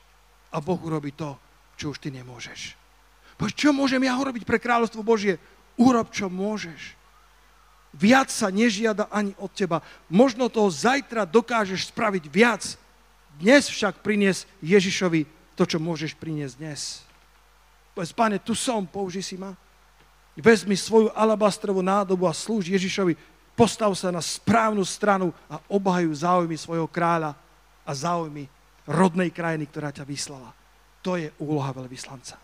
[0.52, 1.34] A Boh urobí to,
[1.80, 2.76] čo už ty nemôžeš.
[3.36, 5.40] Bož, čo môžem ja urobiť pre kráľovstvo Božie?
[5.76, 6.96] Urob, čo môžeš.
[7.96, 9.80] Viac sa nežiada ani od teba.
[10.12, 12.76] Možno toho zajtra dokážeš spraviť viac.
[13.36, 16.80] Dnes však prinies Ježišovi to, čo môžeš priniesť dnes.
[17.92, 19.52] Povedz, pane, tu som, použi si ma.
[20.36, 23.16] Vezmi svoju alabastrovú nádobu a slúž Ježišovi
[23.56, 27.32] postav sa na správnu stranu a obhajuj záujmy svojho kráľa
[27.88, 28.44] a záujmy
[28.84, 30.52] rodnej krajiny, ktorá ťa vyslala.
[31.00, 32.36] To je úloha veľvyslanca.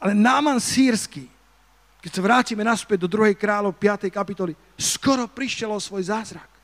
[0.00, 1.28] Ale Náman sírsky,
[2.00, 3.36] keď sa vrátime naspäť do 2.
[3.36, 4.08] kráľov 5.
[4.08, 6.57] kapitoly, skoro prišiel o svoj zázrak.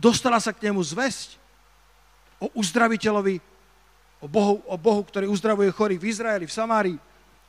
[0.00, 1.36] Dostala sa k nemu zväzť
[2.40, 3.40] o uzdraviteľovi,
[4.20, 6.98] o Bohu, o Bohu ktorý uzdravuje chorých v Izraeli, v Samárii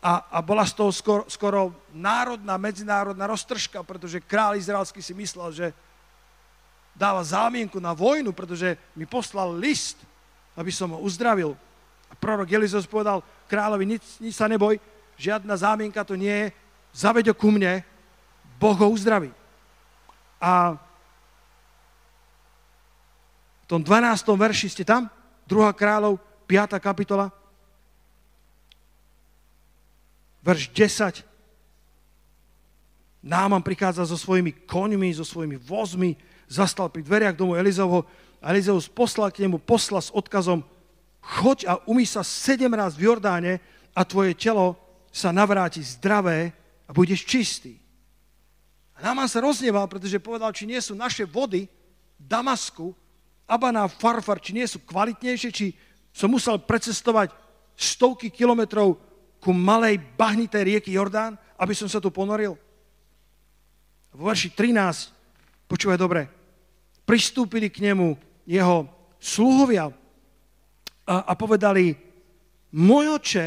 [0.05, 5.49] a, a bola z toho skoro, skoro národná, medzinárodná roztržka, pretože král izraelský si myslel,
[5.49, 5.67] že
[6.93, 9.97] dáva zámienku na vojnu, pretože mi poslal list,
[10.55, 11.57] aby som ho uzdravil.
[12.07, 14.77] A prorok Elizos povedal kráľovi, nič, nič sa neboj,
[15.17, 16.47] žiadna zámienka to nie je,
[16.95, 17.83] zaveď ku mne,
[18.55, 19.33] Boh ho uzdraví.
[20.39, 20.77] A
[23.65, 24.29] v tom 12.
[24.29, 25.09] verši ste tam,
[25.49, 25.73] 2.
[25.73, 26.77] kráľov, 5.
[26.77, 27.33] kapitola,
[30.45, 31.25] verš 10.
[33.25, 36.13] Náman prichádza so svojimi koňmi, so svojimi vozmi,
[36.45, 38.05] zastal pri dveriach domu Elizovho
[38.37, 40.61] a Elizeus poslal k nemu posla s odkazom
[41.25, 43.57] choď a umí sa sedem raz v Jordáne
[43.97, 44.77] a tvoje telo
[45.09, 46.53] sa navráti zdravé
[46.85, 47.81] a budeš čistý.
[48.93, 51.65] A Náman sa rozneval, pretože povedal, či nie sú naše vody
[52.21, 52.93] Damasku,
[53.45, 55.77] Abana, Farfar, či nie sú kvalitnejšie, či
[56.09, 57.29] som musel precestovať
[57.77, 58.97] stovky kilometrov
[59.37, 62.57] ku malej bahnitej rieky Jordán, aby som sa tu ponoril?
[64.15, 66.25] V verši 13, počúvaj dobre,
[67.05, 68.17] pristúpili k nemu
[68.47, 68.89] jeho
[69.21, 69.93] sluhovia
[71.05, 71.93] a, a povedali,
[72.73, 73.45] môj oče,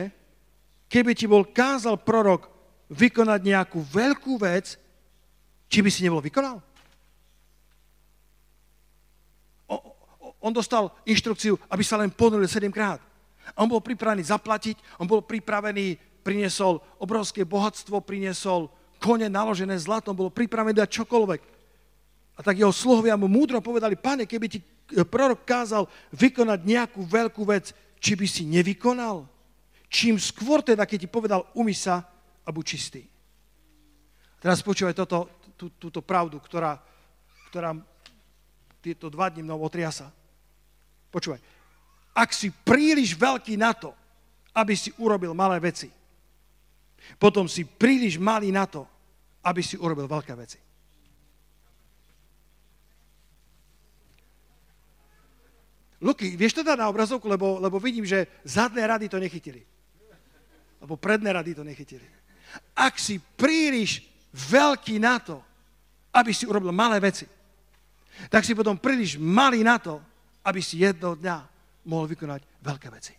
[0.87, 2.47] keby ti bol kázal prorok
[2.89, 4.79] vykonať nejakú veľkú vec,
[5.69, 6.63] či by si nebol vykonal?
[9.69, 9.77] O,
[10.39, 13.03] on dostal inštrukciu, aby sa len ponoril sedemkrát.
[13.59, 18.69] On bol pripravený zaplatiť, on bol pripravený, priniesol obrovské bohatstvo, priniesol
[19.01, 21.41] kone naložené zlatom, bolo pripravené dať čokoľvek.
[22.39, 24.63] A tak jeho sluhovia mu múdro povedali, pane, keby ti
[25.09, 29.27] prorok kázal vykonať nejakú veľkú vec, či by si nevykonal?
[29.89, 32.05] Čím skôr teda, keď ti povedal, umy sa
[32.45, 33.03] a buď čistý.
[34.39, 35.27] Teraz počúvaj toto,
[35.59, 36.79] tú, túto pravdu, ktorá,
[37.51, 37.75] ktorá
[38.79, 40.15] tieto dva dní mnou otriasa.
[41.09, 41.41] Počúvaj.
[42.13, 43.95] Ak si príliš veľký na to,
[44.53, 45.89] aby si urobil malé veci,
[47.17, 48.85] potom si príliš malý na to,
[49.47, 50.59] aby si urobil veľké veci.
[55.99, 59.67] Luky, vieš to dať na obrazovku, lebo, lebo vidím, že zadné rady to nechytili.
[60.79, 62.07] Lebo predné rady to nechytili.
[62.79, 65.43] Ak si príliš veľký na to,
[66.15, 67.27] aby si urobil malé veci,
[68.31, 69.99] tak si potom príliš malý na to,
[70.49, 71.37] aby si jedného dňa
[71.85, 73.13] mohol vykonať veľké veci.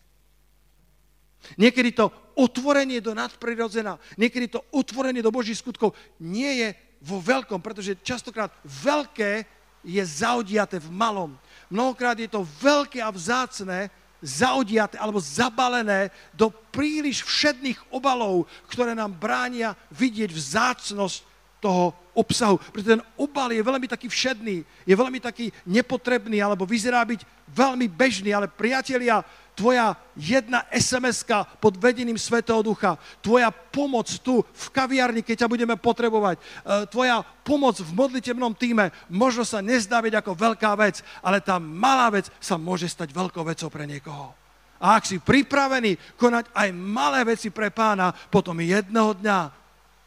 [1.56, 6.70] Niekedy to otvorenie do nadprirodzena, niekedy to otvorenie do Božích skutkov nie je
[7.00, 9.48] vo veľkom, pretože častokrát veľké
[9.86, 11.40] je zaodiaté v malom.
[11.72, 13.88] Mnohokrát je to veľké a vzácné,
[14.20, 21.29] zaodiaté alebo zabalené do príliš všedných obalov, ktoré nám bránia vidieť vzácnosť
[21.60, 22.60] toho obsahu.
[22.72, 27.88] Preto ten obal je veľmi taký všedný, je veľmi taký nepotrebný, alebo vyzerá byť veľmi
[27.88, 29.24] bežný, ale priatelia,
[29.60, 31.28] tvoja jedna sms
[31.60, 36.44] pod vedením Svetého Ducha, tvoja pomoc tu v kaviarni, keď ťa budeme potrebovať, e,
[36.88, 42.08] tvoja pomoc v modlitebnom týme možno sa nezdá byť ako veľká vec, ale tá malá
[42.08, 44.32] vec sa môže stať veľkou vecou pre niekoho.
[44.80, 49.59] A ak si pripravený konať aj malé veci pre pána, potom jedného dňa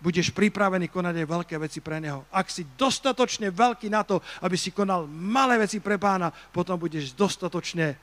[0.03, 2.27] budeš pripravený konať aj veľké veci pre Neho.
[2.35, 7.15] Ak si dostatočne veľký na to, aby si konal malé veci pre pána, potom budeš
[7.15, 7.95] dostatočne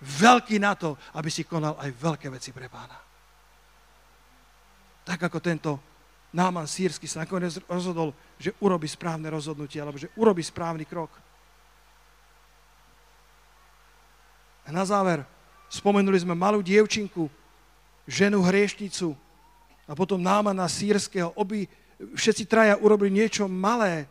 [0.00, 2.96] veľký na to, aby si konal aj veľké veci pre pána.
[5.04, 5.72] Tak ako tento
[6.32, 11.12] Náman sírsky sa nakoniec rozhodol, že urobi správne rozhodnutie, alebo že urobi správny krok.
[14.64, 15.20] A na záver
[15.68, 17.28] spomenuli sme malú dievčinku,
[18.08, 19.12] ženu hriešnicu,
[19.86, 21.34] a potom Námana sírskeho.
[21.34, 21.66] Obi,
[21.98, 24.06] všetci traja urobili niečo malé,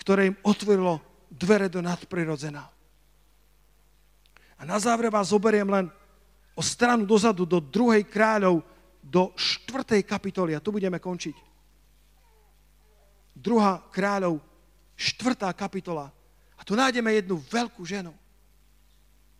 [0.00, 2.64] ktoré im otvorilo dvere do nadprirodzená.
[4.58, 5.86] A na záver vás zoberiem len
[6.58, 8.66] o stranu dozadu do druhej kráľov,
[8.98, 10.58] do štvrtej kapitoly.
[10.58, 11.36] A tu budeme končiť.
[13.38, 14.42] Druhá kráľov,
[14.98, 16.10] štvrtá kapitola.
[16.58, 18.10] A tu nájdeme jednu veľkú ženu.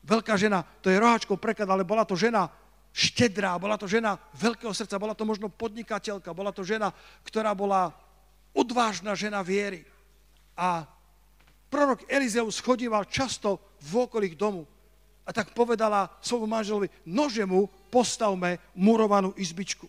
[0.07, 2.49] Veľká žena, to je roháčkou preklad, ale bola to žena,
[2.93, 6.91] štedrá, bola to žena veľkého srdca, bola to možno podnikateľka, bola to žena,
[7.23, 7.95] ktorá bola
[8.53, 9.87] odvážna žena viery.
[10.59, 10.83] A
[11.71, 14.67] prorok Elizeus chodíval často v okolí domu
[15.23, 19.87] a tak povedala svojmu manželovi, nože mu postavme murovanú izbičku.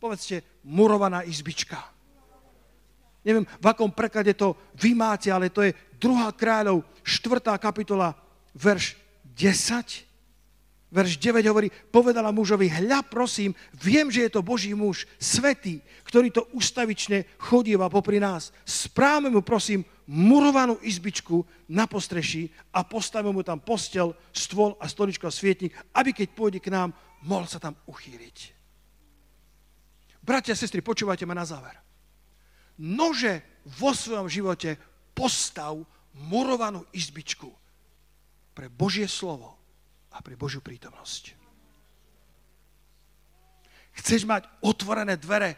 [0.00, 1.78] Povedzte, murovaná izbička.
[3.22, 5.70] Neviem, v akom preklade to vy máte, ale to je
[6.02, 6.26] 2.
[6.34, 7.38] kráľov, 4.
[7.54, 8.10] kapitola,
[8.58, 10.11] verš 10
[10.92, 16.28] verš 9 hovorí, povedala mužovi, hľa prosím, viem, že je to Boží muž, svetý, ktorý
[16.28, 18.52] to ustavične chodíva popri nás.
[18.68, 21.40] Správme mu prosím murovanú izbičku
[21.72, 26.60] na postreší a postavíme mu tam postel, stôl a stoličko a svietnik, aby keď pôjde
[26.60, 26.92] k nám,
[27.24, 28.52] mohol sa tam uchýliť.
[30.22, 31.74] Bratia a sestry, počúvajte ma na záver.
[32.78, 34.76] Nože vo svojom živote
[35.16, 35.80] postav
[36.12, 37.48] murovanú izbičku
[38.52, 39.61] pre Božie slovo,
[40.12, 41.34] a pre Božiu prítomnosť.
[43.92, 45.56] Chceš mať otvorené dvere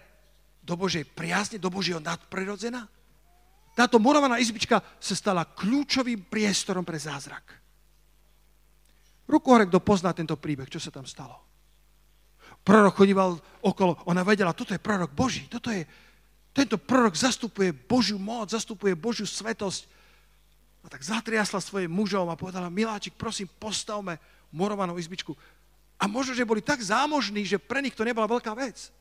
[0.64, 2.86] do Božej priazne, do Božieho nadprirodzena?
[3.74, 7.42] Táto morovaná izbička sa stala kľúčovým priestorom pre zázrak.
[9.26, 11.42] Ruku hore, kto pozná tento príbeh, čo sa tam stalo.
[12.64, 15.84] Prorok chodíval okolo, ona vedela, toto je prorok Boží, toto je,
[16.54, 19.90] tento prorok zastupuje Božiu moc, zastupuje Božiu svetosť.
[20.84, 24.20] A tak zatriasla svojim mužom a povedala, miláčik, prosím, postavme
[24.54, 25.34] morovanú izbičku.
[25.98, 28.94] A možno, že boli tak zámožní, že pre nich to nebola veľká vec.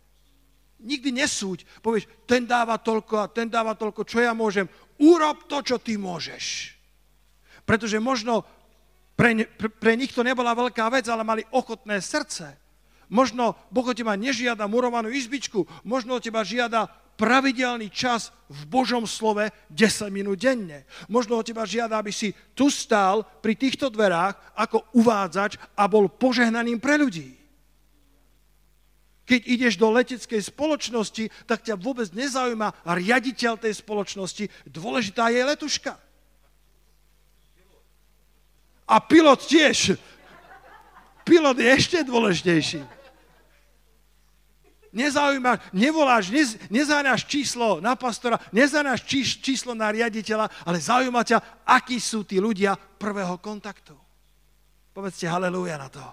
[0.82, 1.64] Nikdy nesúď.
[1.80, 4.66] Povieš, ten dáva toľko a ten dáva toľko, čo ja môžem.
[4.98, 6.76] Urob to, čo ty môžeš.
[7.64, 8.44] Pretože možno
[9.14, 12.63] pre, pre, pre nich to nebola veľká vec, ale mali ochotné srdce.
[13.14, 19.06] Možno Boh od teba nežiada murovanú izbičku, možno od teba žiada pravidelný čas v Božom
[19.06, 20.90] slove 10 minút denne.
[21.06, 26.10] Možno od teba žiada, aby si tu stál pri týchto dverách ako uvádzač a bol
[26.10, 27.38] požehnaným pre ľudí.
[29.24, 35.96] Keď ideš do leteckej spoločnosti, tak ťa vôbec nezaujíma riaditeľ tej spoločnosti, dôležitá je letuška.
[38.84, 39.96] A pilot tiež.
[41.24, 43.03] Pilot je ešte dôležitejší.
[44.94, 51.66] Nezaujímaš, nevoláš, nez, nezáňaš číslo na pastora, nezáňaš čí, číslo na riaditeľa, ale zaujíma ťa,
[51.66, 53.98] akí sú tí ľudia prvého kontaktu.
[54.94, 56.06] Povedzte halleluja na to.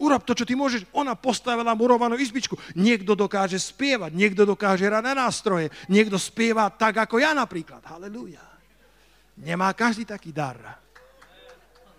[0.00, 0.90] Urob to, čo ty môžeš.
[0.90, 2.58] Ona postavila murovanú izbičku.
[2.74, 7.84] Niekto dokáže spievať, niekto dokáže hrať na nástroje, niekto spieva tak, ako ja napríklad.
[7.86, 8.42] Halleluja.
[9.38, 10.82] Nemá každý taký dar.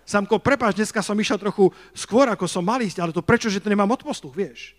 [0.06, 3.58] Samko, prepáč, dneska som išiel trochu skôr, ako som mal ísť, ale to prečo, že
[3.58, 4.78] to nemám odposluch, vieš?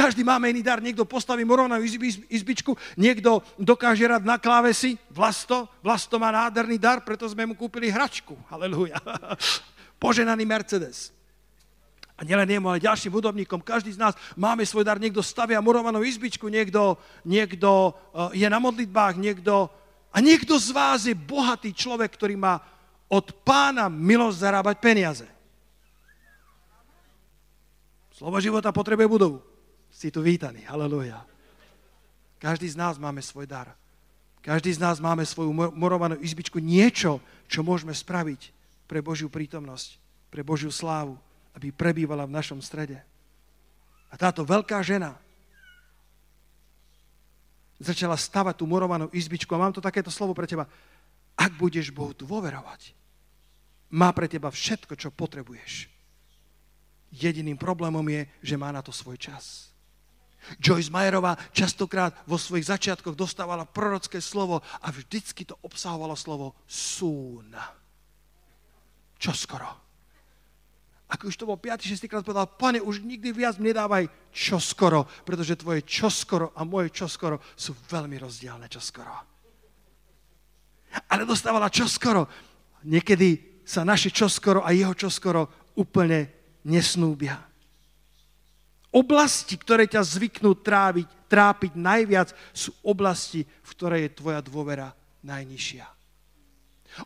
[0.00, 0.80] Každý máme iný dar.
[0.80, 1.76] Niekto postaví morovnú
[2.32, 4.96] izbičku, niekto dokáže hrať na klávesi.
[5.12, 8.32] Vlasto, Vlasto má nádherný dar, preto sme mu kúpili hračku.
[8.48, 8.96] Halelúja.
[10.00, 11.12] Poženaný Mercedes.
[12.16, 13.60] A nielen jemu, ale ďalším hudobníkom.
[13.60, 14.96] Každý z nás máme svoj dar.
[14.96, 16.96] Niekto stavia murovanú izbičku, niekto,
[17.28, 17.92] niekto
[18.32, 19.68] eh, je na modlitbách, niekto...
[20.10, 22.58] A niekto z vás je bohatý človek, ktorý má
[23.06, 25.28] od pána milosť zarábať peniaze.
[28.16, 29.49] Slovo života potrebuje budovu
[30.00, 30.64] si tu vítaný.
[30.64, 31.20] Halleluja.
[32.40, 33.76] Každý z nás máme svoj dar.
[34.40, 36.56] Každý z nás máme svoju morovanú izbičku.
[36.56, 38.48] Niečo, čo môžeme spraviť
[38.88, 40.00] pre Božiu prítomnosť,
[40.32, 41.20] pre Božiu slávu,
[41.52, 42.96] aby prebývala v našom strede.
[44.08, 45.20] A táto veľká žena
[47.76, 49.52] začala stavať tú morovanú izbičku.
[49.52, 50.64] A mám to takéto slovo pre teba.
[51.36, 52.96] Ak budeš Bohu dôverovať,
[53.92, 55.92] má pre teba všetko, čo potrebuješ.
[57.12, 59.69] Jediným problémom je, že má na to svoj čas.
[60.58, 67.52] Joyce Mayerová častokrát vo svojich začiatkoch dostávala prorocké slovo a vždycky to obsahovalo slovo soon.
[69.20, 69.68] Čoskoro.
[71.10, 71.90] Ako už to bol 5.
[71.90, 72.06] 6.
[72.06, 77.42] krát povedal, pane, už nikdy viac mi nedávaj čoskoro, pretože tvoje čoskoro a moje čoskoro
[77.58, 79.10] sú veľmi rozdielne čoskoro.
[81.10, 82.30] Ale dostávala čoskoro.
[82.86, 86.30] Niekedy sa naše čoskoro a jeho čoskoro úplne
[86.66, 87.49] nesnúbia.
[88.90, 94.90] Oblasti, ktoré ťa zvyknú tráviť, trápiť najviac, sú oblasti, v ktorej je tvoja dôvera
[95.22, 95.86] najnižšia.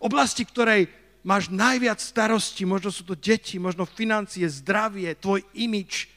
[0.00, 0.88] Oblasti, ktorej
[1.20, 6.08] máš najviac starosti, možno sú to deti, možno financie, zdravie, tvoj imič.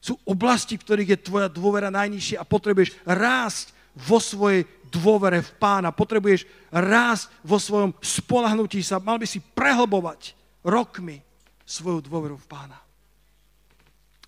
[0.00, 5.50] Sú oblasti, v ktorých je tvoja dôvera najnižšia a potrebuješ rásť vo svojej dôvere v
[5.60, 5.92] pána.
[5.92, 8.96] Potrebuješ rásť vo svojom spolahnutí sa.
[8.96, 10.32] Mal by si prehlbovať
[10.64, 11.20] rokmi
[11.68, 12.80] svoju dôveru v pána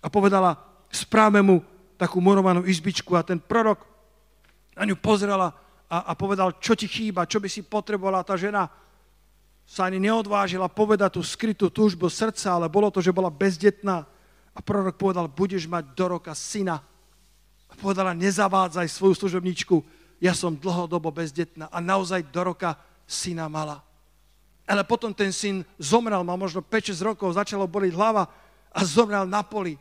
[0.03, 0.59] a povedala,
[0.91, 1.63] správme mu
[1.95, 3.87] takú morovanú izbičku a ten prorok
[4.75, 5.55] na ňu pozrela
[5.87, 8.27] a, a povedal, čo ti chýba, čo by si potrebovala.
[8.27, 8.67] Tá žena
[9.63, 14.03] sa ani neodvážila povedať tú skrytú túžbu srdca, ale bolo to, že bola bezdetná.
[14.53, 16.83] A prorok povedal, budeš mať do roka syna.
[17.71, 19.81] A povedala, nezavádzaj svoju služobničku,
[20.21, 21.71] ja som dlhodobo bezdetná.
[21.71, 22.75] A naozaj do roka
[23.07, 23.81] syna mala.
[24.63, 28.29] Ale potom ten syn zomrel, mal možno 5-6 rokov, začalo boliť hlava
[28.71, 29.75] a zomrel na poli.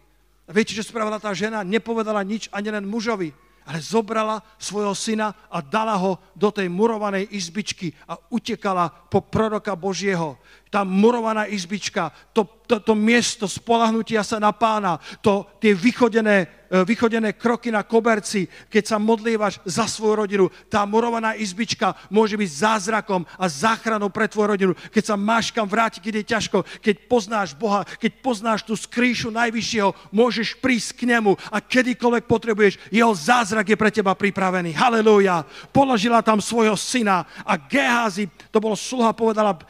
[0.46, 1.62] A viete, čo spravila tá žena?
[1.62, 3.30] Nepovedala nič ani len mužovi,
[3.62, 9.78] ale zobrala svojho syna a dala ho do tej murovanej izbičky a utekala po proroka
[9.78, 10.38] Božieho.
[10.72, 16.88] Tá murovaná izbička, to, to, to miesto spolahnutia sa na pána, to, tie vychodené E,
[16.88, 20.44] vychodené kroky na koberci, keď sa modlívaš za svoju rodinu.
[20.72, 24.72] Tá murovaná izbička môže byť zázrakom a záchranou pre tvoju rodinu.
[24.88, 29.28] Keď sa máš kam vrátiť, keď je ťažko, keď poznáš Boha, keď poznáš tú skrýšu
[29.28, 34.72] Najvyššieho, môžeš prísť k nemu a kedykoľvek potrebuješ, jeho zázrak je pre teba pripravený.
[34.72, 35.44] Halelúja.
[35.76, 39.60] Položila tam svojho syna a Gehazi, to bolo sluha, povedala,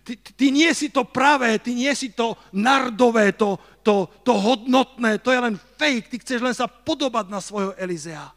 [0.00, 5.18] ty, ty nie si to pravé, ty nie si to nardové, to, to, to hodnotné,
[5.18, 8.30] to je len fake, ty chceš len sa podobať na svojho Elizea.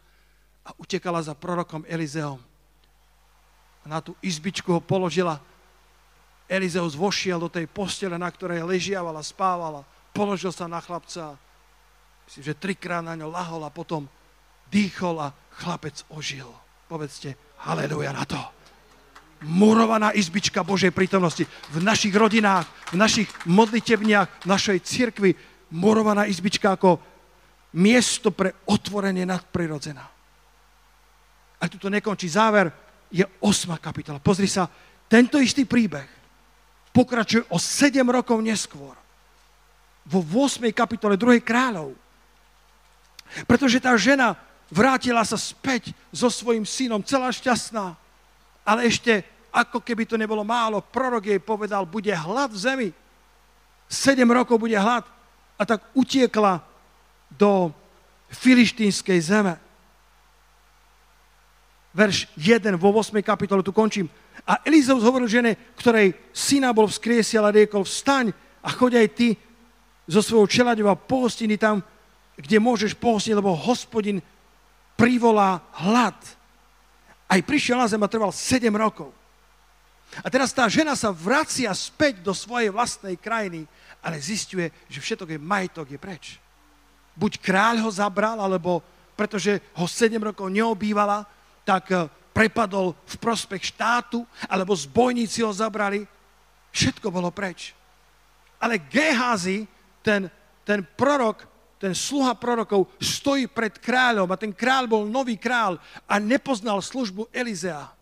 [0.66, 2.42] A utekala za prorokom Elizeom.
[3.82, 5.38] A na tú izbičku ho položila.
[6.50, 9.86] Elizeus vošiel do tej postele, na ktorej ležiavala, spávala.
[10.10, 11.38] Položil sa na chlapca.
[12.26, 14.10] Myslím, že trikrát na ňo lahol a potom
[14.66, 16.50] dýchol a chlapec ožil.
[16.90, 18.56] Povedzte, haleluja na to
[19.46, 25.30] murovaná izbička Božej prítomnosti v našich rodinách, v našich modlitebniach, v našej cirkvi,
[25.70, 26.98] murovaná izbička ako
[27.78, 30.04] miesto pre otvorenie nadprirodzená.
[31.56, 32.28] A tu nekončí.
[32.28, 32.68] Záver
[33.08, 33.78] je 8.
[33.78, 34.20] kapitola.
[34.20, 34.68] Pozri sa,
[35.06, 36.06] tento istý príbeh
[36.90, 38.94] pokračuje o 7 rokov neskôr.
[40.06, 40.62] Vo 8.
[40.74, 41.40] kapitole 2.
[41.40, 41.94] kráľov.
[43.48, 44.38] Pretože tá žena
[44.70, 48.06] vrátila sa späť so svojím synom, celá šťastná
[48.66, 49.22] ale ešte,
[49.56, 52.88] ako keby to nebolo málo, prorok jej povedal, bude hlad v zemi.
[53.88, 55.08] Sedem rokov bude hlad.
[55.56, 56.60] A tak utiekla
[57.32, 57.72] do
[58.28, 59.56] filištínskej zeme.
[61.96, 63.16] Verš 1 vo 8.
[63.24, 64.12] kapitole, tu končím.
[64.44, 69.28] A Elizeus hovoril žene, ktorej syna bol vzkriesil a riekol, vstaň a choď aj ty
[70.04, 71.80] so svojou čelaďou a pohostiny tam,
[72.36, 74.20] kde môžeš pohostiť, lebo hospodin
[75.00, 76.20] privolá hlad.
[77.26, 79.08] Aj prišiel na zem a trval 7 rokov.
[80.22, 83.66] A teraz tá žena sa vracia späť do svojej vlastnej krajiny,
[84.00, 86.24] ale zistuje, že všetok je majetok je preč.
[87.16, 88.84] Buď kráľ ho zabral, alebo
[89.16, 91.24] pretože ho 7 rokov neobývala,
[91.64, 96.04] tak eh, prepadol v prospech štátu, alebo zbojníci ho zabrali.
[96.70, 97.72] Všetko bolo preč.
[98.60, 99.64] Ale Gehazi,
[100.04, 100.28] ten,
[100.60, 101.48] ten prorok,
[101.80, 107.32] ten sluha prorokov, stojí pred kráľom a ten kráľ bol nový kráľ a nepoznal službu
[107.32, 107.95] Elizea.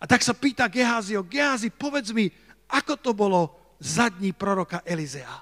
[0.00, 2.28] A tak sa pýta Geházio, Gehazi, povedz mi,
[2.70, 5.36] ako to bolo za dní proroka Elizea.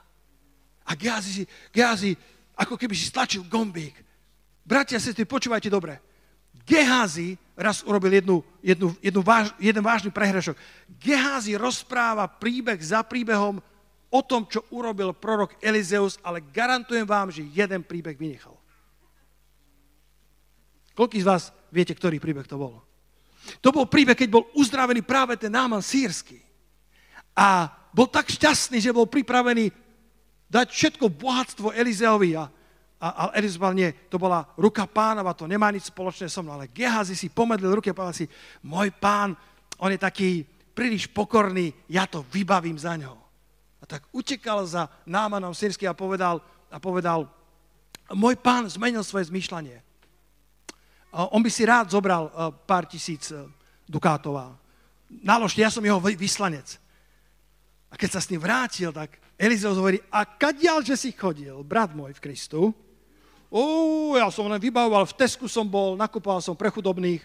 [0.85, 2.13] A Gehazi, Gehazi
[2.55, 3.97] ako keby si stlačil gombík.
[4.65, 5.99] Bratia sestry, počúvajte dobre.
[6.65, 10.57] Gehazi raz urobil jednu, jednu, jednu váž, jeden vážny prehrešok.
[10.97, 13.61] Gehazi rozpráva príbeh za príbehom
[14.09, 18.57] o tom, čo urobil prorok Elizeus, ale garantujem vám, že jeden príbeh vynechal.
[20.95, 21.43] Koľký z vás
[21.75, 22.81] viete, ktorý príbeh to bol?
[23.61, 26.41] To bol príbeh, keď bol uzdravený práve ten náman sírsky.
[27.35, 29.71] A bol tak šťastný, že bol pripravený
[30.49, 32.45] dať všetko bohatstvo Elizeovi a
[33.05, 36.73] a, a povedal, nie, to bola ruka pánova, to nemá nič spoločné so mnou, ale
[36.73, 38.25] Gehazi si pomedlil ruky a povedal si,
[38.65, 39.37] môj pán,
[39.77, 40.41] on je taký
[40.73, 43.13] príliš pokorný, ja to vybavím za ňo.
[43.79, 46.41] A tak utekal za námanom sírsky a povedal,
[46.73, 47.29] a povedal,
[48.09, 49.85] môj pán zmenil svoje zmýšľanie.
[51.15, 52.33] On by si rád zobral e,
[52.67, 53.47] pár tisíc e,
[53.87, 54.59] dukátov
[55.23, 56.81] naložte, ja som jeho vyslanec.
[57.87, 61.95] A keď sa s ním vrátil, tak Elizeus hovorí, a kadiaľ, že si chodil, brat
[61.95, 62.75] môj v Kristu,
[63.55, 67.23] Ó, ja som len vybavoval, v Tesku som bol, nakupoval som pre chudobných.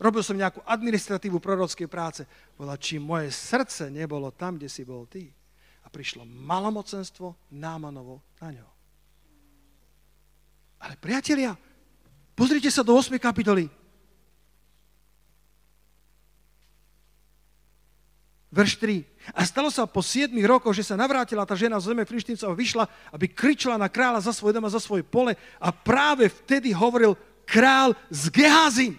[0.00, 2.24] Robil som nejakú administratívu prorockej práce.
[2.56, 5.28] Bola, či moje srdce nebolo tam, kde si bol ty.
[5.84, 8.68] A prišlo malomocenstvo Námanovo na ňo.
[10.80, 11.52] Ale priatelia,
[12.34, 13.14] pozrite sa do 8.
[13.18, 13.70] kapitoly.
[18.54, 19.02] Verš 3.
[19.34, 22.58] A stalo sa po 7 rokoch, že sa navrátila tá žena z zeme Filištíncov a
[22.58, 25.34] vyšla, aby kričala na kráľa za svoj dom a za svoje pole.
[25.58, 28.94] A práve vtedy hovoril král z Geházim.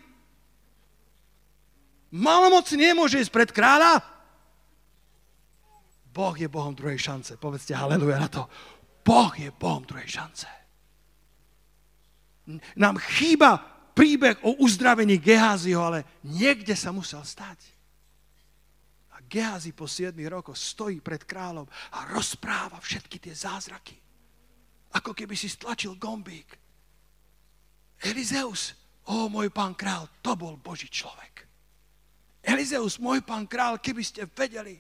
[2.12, 4.04] Malomoc nemôže ísť pred kráľa.
[6.12, 7.40] Boh je Bohom druhej šance.
[7.40, 8.44] Povedzte haleluja na to.
[9.08, 10.48] Boh je Bohom druhej šance.
[12.78, 13.58] Nám chýba
[13.96, 17.76] príbeh o uzdravení Geháziho, ale niekde sa musel stať.
[19.26, 21.66] Gehazi po 7 rokoch stojí pred kráľom
[21.98, 23.98] a rozpráva všetky tie zázraky.
[24.96, 26.56] Ako keby si stlačil gombík.
[28.06, 28.78] Elizeus,
[29.10, 31.44] o môj pán král, to bol Boží človek.
[32.46, 34.78] Elizeus, môj pán král, keby ste vedeli,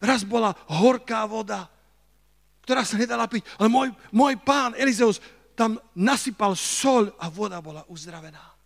[0.00, 1.68] raz bola horká voda,
[2.64, 5.20] ktorá sa nedala piť, ale môj, môj pán Elizeus
[5.56, 8.56] tam nasypal sol a voda bola uzdravená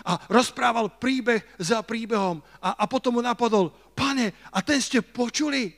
[0.00, 5.68] a rozprával príbeh za príbehom a, a potom mu napadol, pane, a ten ste počuli?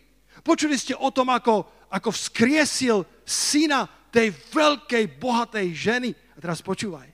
[0.47, 6.11] Počuli ste o tom, ako, ako vzkriesil syna tej veľkej, bohatej ženy?
[6.35, 7.11] A teraz počúvaj.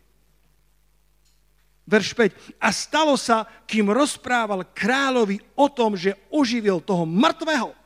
[1.91, 2.63] Verš 5.
[2.63, 7.80] A stalo sa, kým rozprával kráľovi o tom, že oživil toho mŕtvého.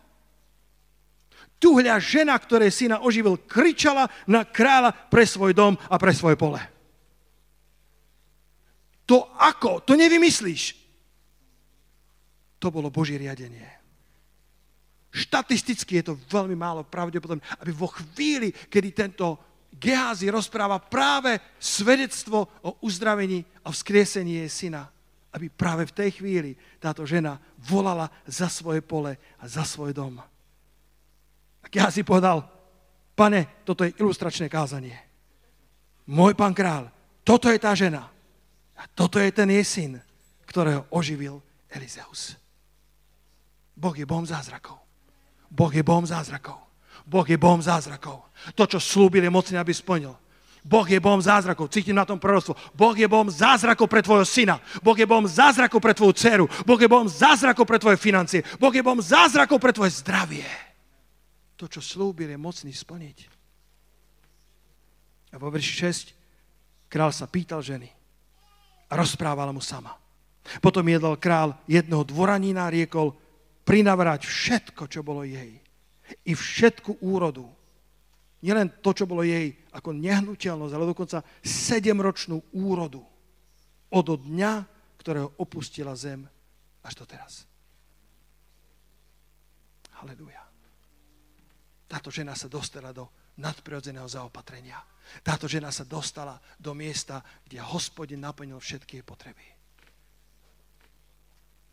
[1.64, 6.60] Tuhľa žena, ktoré syna oživil, kričala na kráľa pre svoj dom a pre svoje pole.
[9.08, 10.76] To ako, to nevymyslíš.
[12.60, 13.64] To bolo Božie riadenie.
[15.08, 19.40] Štatisticky je to veľmi málo pravdepodobné, aby vo chvíli, kedy tento
[19.72, 24.92] Gehazi rozpráva práve svedectvo o uzdravení a vzkriesení jej syna,
[25.32, 30.20] aby práve v tej chvíli táto žena volala za svoje pole a za svoj dom.
[31.64, 32.44] A Gehazi povedal,
[33.16, 35.00] pane, toto je ilustračné kázanie.
[36.04, 36.92] Môj pán král,
[37.24, 38.12] toto je tá žena.
[38.76, 39.92] A toto je ten jej syn,
[40.44, 41.40] ktorého oživil
[41.72, 42.36] Elizeus.
[43.74, 44.78] Boh je Bohom zázrakov.
[45.50, 46.60] Boh je Bohom zázrakov.
[47.06, 48.22] Boh je Bohom zázrakov.
[48.54, 50.14] To, čo slúbil, je mocný, aby splnil.
[50.64, 51.68] Boh je Bohom zázrakov.
[51.68, 52.56] Cítim na tom proroctvo.
[52.72, 54.56] Boh je Bohom zázrakov pre tvojho syna.
[54.80, 56.46] Boh je Bohom zázrakov pre tvoju dceru.
[56.64, 58.40] Boh je Bohom zázrakov pre tvoje financie.
[58.56, 60.48] Boh je Bohom zázrakov pre tvoje zdravie.
[61.54, 63.18] To, čo slúbil, je mocný splniť.
[65.34, 65.72] A vo verši
[66.88, 67.90] 6 král sa pýtal ženy,
[68.90, 69.96] a rozprávala mu sama.
[70.60, 73.16] Potom jedol král jednoho dvoranína a riekol,
[73.64, 75.56] prinavrať všetko, čo bolo jej.
[76.28, 77.48] I všetku úrodu.
[78.44, 83.00] Nielen to, čo bolo jej ako nehnuteľnosť, ale dokonca sedemročnú úrodu.
[83.88, 84.52] Od dňa,
[85.00, 86.28] ktorého opustila zem
[86.84, 87.48] až do teraz.
[89.96, 90.43] Halleluja.
[91.84, 93.08] Táto žena sa dostala do
[93.38, 94.80] nadprirodzeného zaopatrenia.
[95.20, 99.44] Táto žena sa dostala do miesta, kde hospodin naplnil všetky jej potreby.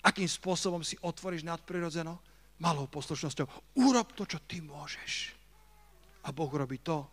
[0.02, 2.18] Akým spôsobom si otvoríš nadprirodzeno?
[2.62, 3.78] Malou poslušnosťou.
[3.82, 5.34] Urob to, čo ty môžeš.
[6.26, 7.06] A Boh urobí to,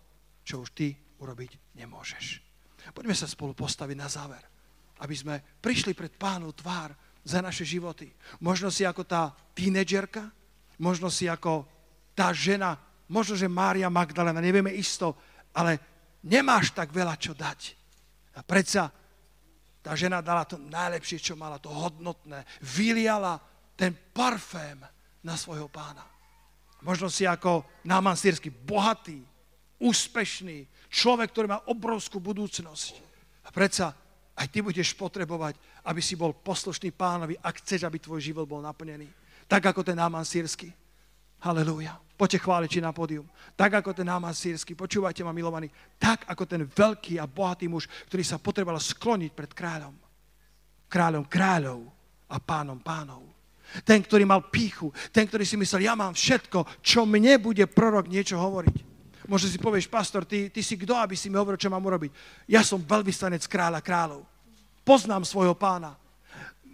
[0.45, 2.41] čo už ty urobiť nemôžeš.
[2.93, 4.41] Poďme sa spolu postaviť na záver,
[5.05, 6.93] aby sme prišli pred pánov tvár
[7.25, 8.09] za naše životy.
[8.41, 10.25] Možno si ako tá tínedžerka,
[10.81, 11.69] možno si ako
[12.17, 15.17] tá žena, možno, že Mária Magdalena, nevieme isto,
[15.57, 15.81] ale
[16.25, 17.61] nemáš tak veľa čo dať.
[18.39, 18.93] A predsa
[19.83, 22.45] tá žena dala to najlepšie, čo mala, to hodnotné.
[22.61, 23.41] Vyliala
[23.75, 24.79] ten parfém
[25.25, 26.05] na svojho pána.
[26.85, 29.19] Možno si ako Náman sírsky bohatý,
[29.79, 32.95] úspešný, človek, ktorý má obrovskú budúcnosť.
[33.47, 33.95] A predsa
[34.39, 38.63] aj ty budeš potrebovať, aby si bol poslušný pánovi, ak chceš, aby tvoj život bol
[38.63, 39.11] naplnený.
[39.51, 40.71] Tak ako ten Náman sírsky.
[41.43, 41.99] Halelúja.
[42.19, 43.23] Poďte chváliči na pódium.
[43.55, 44.75] Tak ako ten Náman sírsky.
[44.75, 45.71] Počúvajte ma, milovaní.
[46.03, 49.95] Tak ako ten veľký a bohatý muž, ktorý sa potreboval skloniť pred kráľom.
[50.91, 51.87] Kráľom kráľov
[52.27, 53.23] a pánom pánov.
[53.87, 54.91] Ten, ktorý mal píchu.
[55.15, 58.77] Ten, ktorý si myslel, ja mám všetko, čo mne bude prorok niečo hovoriť.
[59.31, 62.11] Možno si povieš, pastor, ty, ty si kto, aby si mi hovoril, čo mám urobiť.
[62.51, 64.27] Ja som veľvyslanec kráľa kráľov.
[64.83, 65.95] Poznám svojho pána.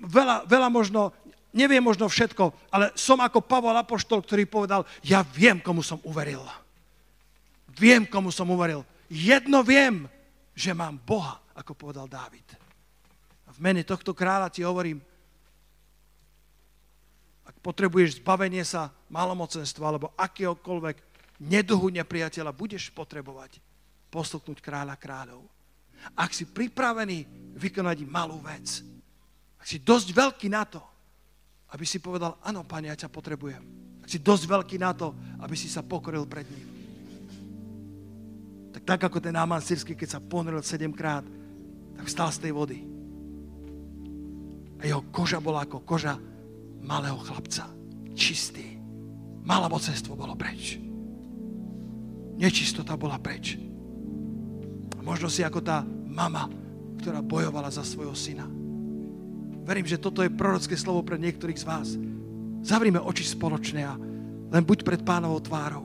[0.08, 1.12] Veľa, veľa možno
[1.54, 6.42] neviem možno všetko, ale som ako Pavol Apoštol, ktorý povedal, ja viem, komu som uveril.
[7.78, 8.82] Viem, komu som uveril.
[9.06, 10.10] Jedno viem,
[10.54, 12.44] že mám Boha, ako povedal Dávid.
[13.46, 14.98] A v mene tohto kráľa ti hovorím,
[17.46, 20.96] ak potrebuješ zbavenie sa malomocenstva alebo akéhokoľvek
[21.38, 23.62] neduhu nepriateľa, budeš potrebovať
[24.10, 25.42] posluknúť kráľa kráľov.
[26.14, 27.26] Ak si pripravený
[27.58, 28.82] vykonať malú vec,
[29.58, 30.93] ak si dosť veľký na to,
[31.74, 33.58] aby si povedal, áno, Pane, ja ťa potrebujem.
[33.98, 35.10] Tak si dosť veľký na to,
[35.42, 36.66] aby si sa pokoril pred ním.
[38.70, 41.26] Tak tak ako ten Náman sírsky, keď sa ponoril sedemkrát,
[41.98, 42.78] tak vstal z tej vody.
[44.78, 46.14] A jeho koža bola ako koža
[46.78, 47.66] malého chlapca.
[48.14, 48.78] Čistý.
[49.42, 50.78] Malomocenstvo bolo preč.
[52.38, 53.58] Nečistota bola preč.
[54.94, 56.46] A možno si ako tá mama,
[57.02, 58.63] ktorá bojovala za svojho syna
[59.64, 61.88] Verím, že toto je prorocké slovo pre niektorých z vás.
[62.60, 63.96] Zavrime oči spoločne a
[64.52, 65.84] len buď pred pánovou tvárou.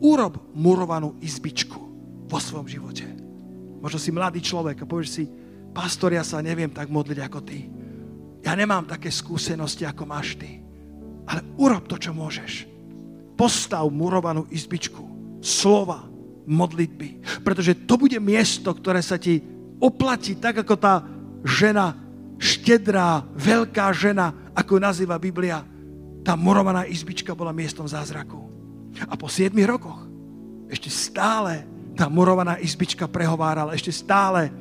[0.00, 1.80] Urob murovanú izbičku
[2.28, 3.04] vo svojom živote.
[3.78, 5.24] Možno si mladý človek a povieš si,
[5.76, 7.68] pastor, ja sa neviem tak modliť ako ty.
[8.42, 10.64] Ja nemám také skúsenosti, ako máš ty.
[11.28, 12.64] Ale urob to, čo môžeš.
[13.36, 15.04] Postav murovanú izbičku.
[15.44, 16.08] Slova,
[16.48, 17.20] modlitby.
[17.44, 19.38] Pretože to bude miesto, ktoré sa ti
[19.78, 21.04] oplatí, tak ako tá
[21.44, 22.07] žena
[22.38, 25.62] štedrá, veľká žena, ako nazýva Biblia,
[26.22, 28.38] tá morovaná izbička bola miestom zázraku.
[29.06, 30.06] A po 7 rokoch
[30.68, 31.64] ešte stále
[31.98, 34.52] tá morovaná izbička prehovárala, ešte stále,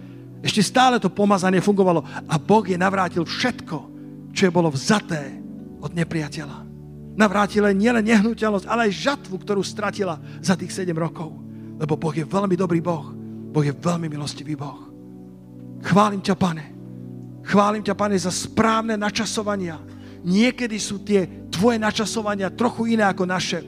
[0.42, 3.78] ešte stále to pomazanie fungovalo a Boh je navrátil všetko,
[4.34, 5.38] čo je bolo vzaté
[5.82, 6.66] od nepriateľa.
[7.18, 11.34] Navrátil nielen nehnuteľnosť, ale aj žatvu, ktorú stratila za tých 7 rokov.
[11.78, 13.10] Lebo Boh je veľmi dobrý Boh.
[13.50, 14.86] Boh je veľmi milostivý Boh.
[15.82, 16.77] Chválim ťa, pane,
[17.48, 19.80] Chválim ťa, Pane, za správne načasovania.
[20.28, 23.64] Niekedy sú tie tvoje načasovania trochu iné ako naše,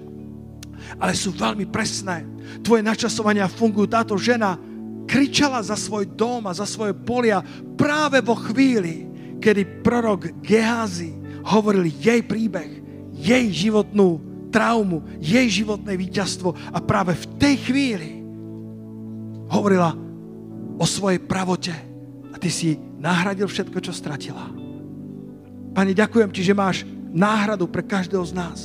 [0.99, 2.27] ale sú veľmi presné.
[2.59, 3.87] Tvoje načasovania fungujú.
[3.87, 4.59] Táto žena
[5.07, 7.39] kričala za svoj dom a za svoje polia
[7.79, 9.07] práve vo chvíli,
[9.39, 11.15] kedy prorok Gehazi
[11.47, 12.83] hovoril jej príbeh,
[13.15, 14.19] jej životnú
[14.51, 18.11] traumu, jej životné víťazstvo a práve v tej chvíli
[19.49, 19.95] hovorila
[20.75, 21.88] o svojej pravote.
[22.39, 24.47] Ty si nahradil všetko, čo stratila.
[25.75, 28.59] Pane, ďakujem ti, že máš náhradu pre každého z nás.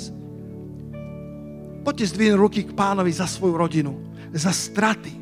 [1.84, 3.92] Poďte zdvihnúť ruky k pánovi za svoju rodinu,
[4.32, 5.12] za straty,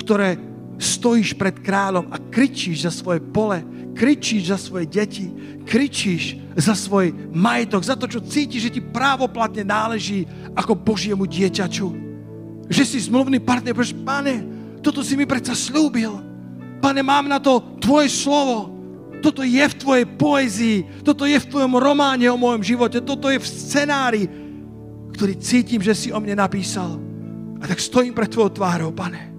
[0.00, 0.40] ktoré
[0.80, 3.60] stojíš pred kráľom a kričíš za svoje pole,
[3.92, 5.28] kričíš za svoje deti,
[5.64, 10.24] kričíš za svoj majetok, za to, čo cítiš, že ti právoplatne náleží
[10.56, 11.88] ako Božiemu dieťaču.
[12.72, 14.40] Že si zmluvný partner, pretože, pane,
[14.80, 16.16] toto si mi predsa slúbil.
[16.80, 18.72] Pane, mám na to Tvoje slovo.
[19.24, 20.78] Toto je v Tvojej poezii.
[21.02, 23.00] Toto je v Tvojom románe o mojom živote.
[23.00, 24.22] Toto je v scenári,
[25.16, 27.00] ktorý cítim, že si o mne napísal.
[27.60, 29.32] A tak stojím pred Tvojou tvárou, Pane.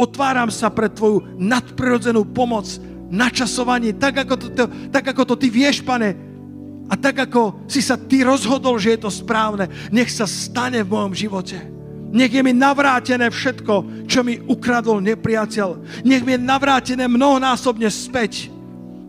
[0.00, 2.66] Otváram sa pred Tvoju nadprirodzenú pomoc,
[3.10, 6.16] načasovanie, tak ako to, to, tak ako to Ty vieš, Pane.
[6.90, 10.90] A tak ako si sa Ty rozhodol, že je to správne, nech sa stane v
[10.90, 11.79] mojom živote.
[12.10, 16.02] Nech je mi navrátené všetko, čo mi ukradol nepriateľ.
[16.02, 18.50] Nech mi je navrátené mnohonásobne späť.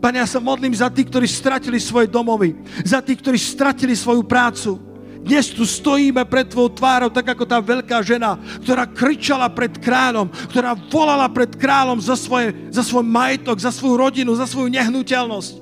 [0.02, 4.26] Pane, ja sa modlím za tých, ktorí stratili svoje domovy, za tých, ktorí stratili svoju
[4.26, 4.78] prácu.
[5.22, 10.34] Dnes tu stojíme pred tvojou tvárou, tak ako tá veľká žena, ktorá kričala pred kráľom,
[10.50, 15.54] ktorá volala pred kráľom za, svoje, za svoj majetok, za svoju rodinu, za svoju nehnuteľnosť.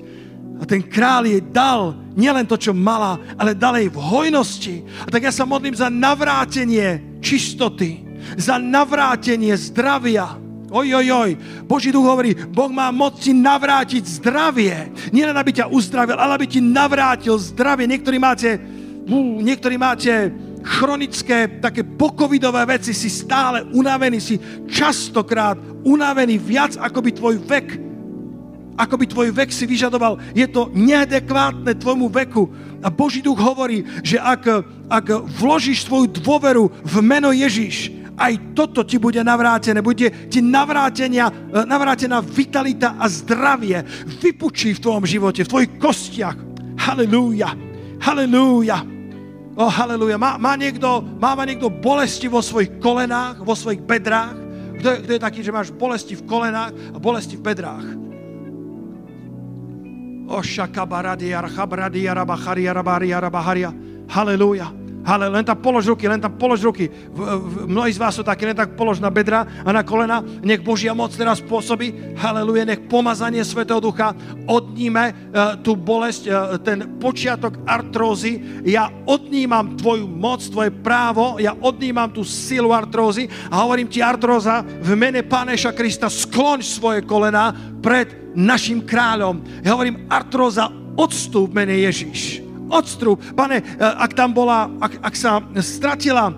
[0.60, 4.76] A ten král jej dal nielen to, čo mala, ale dal jej v hojnosti.
[5.04, 8.04] A tak ja sa modlím za navrátenie čistoty,
[8.36, 10.40] za navrátenie zdravia,
[10.70, 11.30] Oj, oj, oj.
[11.66, 14.94] Boží duch hovorí, Boh má moc ti navrátiť zdravie.
[15.10, 17.90] Nielen aby ťa uzdravil, ale aby ti navrátil zdravie.
[17.90, 20.30] Niektorí máte, uh, niektorí máte
[20.62, 24.38] chronické, také pokovidové veci, si stále unavený, si
[24.70, 27.89] častokrát unavený viac, ako by tvoj vek
[28.76, 30.18] ako by tvoj vek si vyžadoval.
[30.34, 32.48] Je to neadekvátne tvojmu veku.
[32.80, 35.06] A Boží duch hovorí, že ak, ak
[35.36, 39.80] vložíš svoju dôveru v meno Ježíš, aj toto ti bude navrátené.
[39.80, 43.80] Bude ti navrátenia, e, navrátená vitalita a zdravie.
[44.20, 46.36] Vypučí v tvojom živote, v tvojich kostiach.
[46.76, 47.56] Halelúja.
[48.00, 48.84] Halelúja.
[49.56, 50.20] O, halelúja.
[50.20, 54.36] Má, má, niekto, má, má niekto bolesti vo svojich kolenách, vo svojich bedrách?
[54.80, 58.09] Kto je, kto je taký, že máš bolesti v kolenách a bolesti v bedrách?
[64.06, 64.70] Halelúja.
[65.00, 66.92] Ale len tam polož ruky, len tam polož ruky.
[66.92, 70.20] V, v, mnohí z vás sú takí, len tak polož na bedra a na kolena.
[70.44, 72.20] Nech Božia moc teraz pôsobí.
[72.20, 74.12] Haleluje, nech pomazanie Svetého Ducha
[74.44, 78.60] odníme uh, tú bolesť, uh, ten počiatok artrózy.
[78.68, 84.60] Ja odnímam tvoju moc, tvoje právo, ja odnímam tú silu artrózy a hovorím ti, artróza,
[84.60, 89.42] v mene Páneša Krista skloň svoje kolena pred našim kráľom.
[89.64, 93.18] Ja hovorím, artróza, odstup v mene Ježíš odstrup.
[93.34, 96.34] Pane, e, ak tam bola, ak, ak sa stratila e,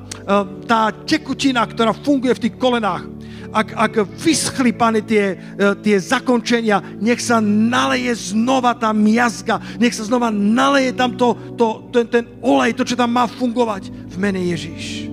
[0.64, 3.04] tá tekutina, ktorá funguje v tých kolenách,
[3.52, 9.92] ak, ak vyschli, pane, tie, e, tie zakončenia, nech sa naleje znova tá miazga, nech
[9.92, 13.92] sa znova naleje tam to, to, ten, ten olej, to, čo tam má fungovať.
[13.92, 15.12] V mene Ježíš.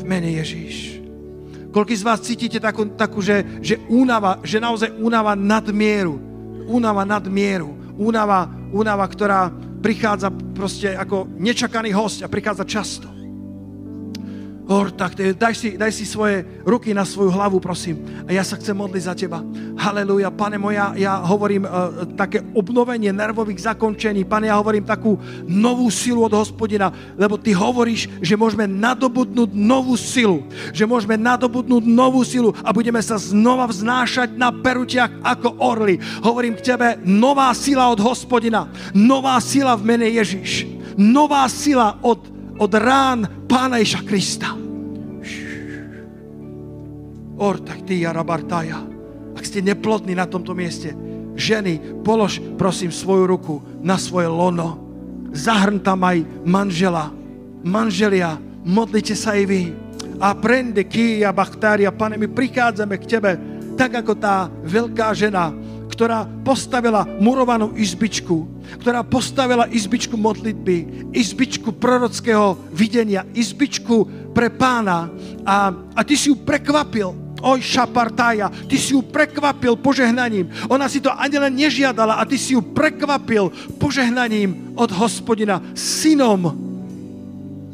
[0.00, 0.97] V mene Ježíš.
[1.68, 6.16] Koľko z vás cítite takú, takú že, že únava, že naozaj únava nadmieru.
[6.68, 7.76] Únava nadmieru.
[7.98, 13.17] Únava, únava, ktorá, prichádza proste ako nečakaný host a prichádza často.
[14.68, 18.04] Or, tak daj si, daj si svoje ruky na svoju hlavu, prosím.
[18.28, 19.40] A ja sa chcem modliť za teba.
[19.80, 20.28] Haleluja.
[20.28, 24.28] Pane moja, ja hovorím uh, také obnovenie nervových zakončení.
[24.28, 25.16] Pane, ja hovorím takú
[25.48, 30.44] novú silu od hospodina, lebo ty hovoríš, že môžeme nadobudnúť novú silu.
[30.76, 35.96] Že môžeme nadobudnúť novú silu a budeme sa znova vznášať na perutiach ako orly.
[36.20, 38.68] Hovorím k tebe, nová sila od hospodina.
[38.92, 40.68] Nová sila v mene Ježiš.
[40.92, 44.52] Nová sila od od rán Pána Ježa Krista.
[47.38, 48.82] Or, tak ty, Jarabartaja,
[49.38, 50.90] ak ste neplodní na tomto mieste,
[51.38, 54.82] ženy, polož, prosím, svoju ruku na svoje lono.
[55.30, 57.14] Zahrn tam aj manžela.
[57.62, 59.62] Manželia, modlite sa aj vy.
[60.18, 63.38] A prende, kýja, bachtária, pane, my prichádzame k tebe,
[63.78, 65.54] tak ako tá veľká žena,
[65.98, 68.46] ktorá postavila murovanú izbičku,
[68.78, 75.10] ktorá postavila izbičku modlitby, izbičku prorockého videnia, izbičku pre pána
[75.42, 77.26] a, a ty si ju prekvapil.
[77.42, 80.70] Oj, šapartája, ty si ju prekvapil požehnaním.
[80.70, 83.50] Ona si to ani len nežiadala a ty si ju prekvapil
[83.82, 86.54] požehnaním od hospodina, synom.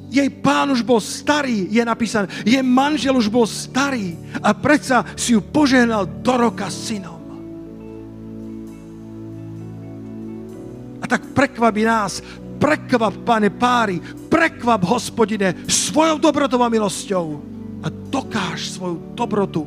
[0.08, 2.32] Jej pán už bol starý, je napísané.
[2.40, 7.13] Jej manžel už bol starý a predsa si ju požehnal do roka synom.
[11.14, 12.18] Tak prekvabi nás,
[12.58, 17.38] prekvap, pane pári, prekvap, hospodine, svojou dobrotou a milosťou.
[17.86, 19.62] A dokáž svoju dobrotu,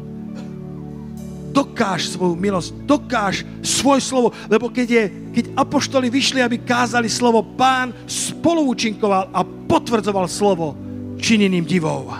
[1.56, 5.04] dokáž svoju milosť, dokáž svoje slovo, lebo keď, je,
[5.39, 10.76] keď apoštoli vyšli, aby kázali slovo, pán spoluúčinkoval a potvrdzoval slovo
[11.16, 12.12] činením divov.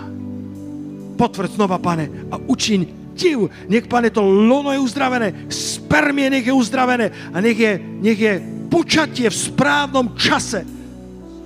[1.20, 3.50] Potvrd znova, pane, a učiň div.
[3.68, 8.57] Nech, pane, to lono je uzdravené, spermie nech je uzdravené a nech je, nech je
[8.68, 10.62] počatie v správnom čase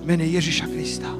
[0.03, 1.11] mene Ježiša Krista.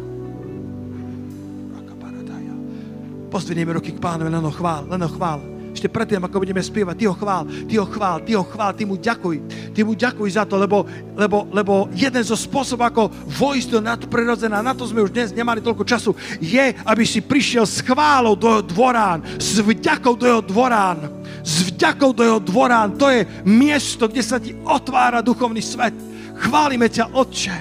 [3.34, 5.42] Pozdvinieme ruky k pánovi, len ho chvál, len ho chvál.
[5.74, 8.86] Ešte predtým, ako budeme spievať, ty ho chvál, ty ho chvál, ty ho chvál, ty
[8.86, 9.36] mu ďakuj.
[9.74, 10.86] Ty mu ďakuj za to, lebo,
[11.18, 15.66] lebo, lebo jeden zo spôsobov, ako vojsť do nadprirodzená, na to sme už dnes nemali
[15.66, 20.46] toľko času, je, aby si prišiel s chválou do jeho dvorán, s vďakou do jeho
[20.46, 22.96] dvorán s vďakou do jeho dvorán.
[22.96, 25.94] To je miesto, kde sa ti otvára duchovný svet.
[26.40, 27.56] Chválime ťa, Otče.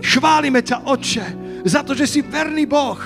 [0.00, 1.26] Chválime ťa, Otče,
[1.66, 3.02] za to, že si verný Boh.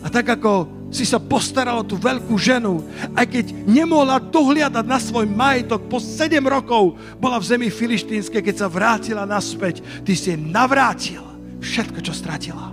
[0.00, 2.80] A tak ako si sa postaral o tú veľkú ženu,
[3.12, 8.56] aj keď nemohla dohliadať na svoj majetok, po 7 rokov bola v zemi filištínskej, keď
[8.56, 11.20] sa vrátila naspäť, ty si navrátil
[11.60, 12.72] všetko, čo stratila.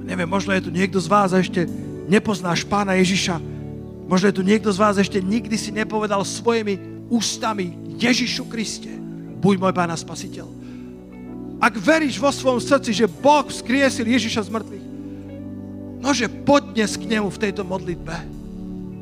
[0.00, 1.68] Neviem, možno je tu niekto z vás a ešte
[2.10, 3.59] nepoznáš pána Ježiša.
[4.10, 8.90] Možno je tu niekto z vás ešte nikdy si nepovedal svojimi ústami Ježišu Kriste,
[9.38, 10.50] buď môj pán a spasiteľ.
[11.62, 14.86] Ak veríš vo svojom srdci, že Boh vzkriesil Ježiša z mŕtvych,
[16.02, 18.16] nože poď dnes k nemu v tejto modlitbe.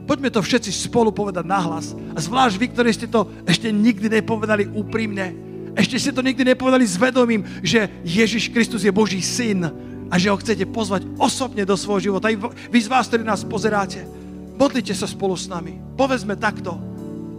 [0.04, 1.96] Poďme to všetci spolu povedať nahlas.
[2.12, 5.32] A zvlášť vy, ktorí ste to ešte nikdy nepovedali úprimne.
[5.72, 9.72] Ešte ste to nikdy nepovedali s vedomím, že Ježiš Kristus je Boží syn
[10.08, 12.28] a že ho chcete pozvať osobne do svojho života.
[12.28, 14.17] I vy z vás, ktorí nás pozeráte,
[14.58, 15.78] modlite sa spolu s nami.
[15.94, 16.74] Povedzme takto.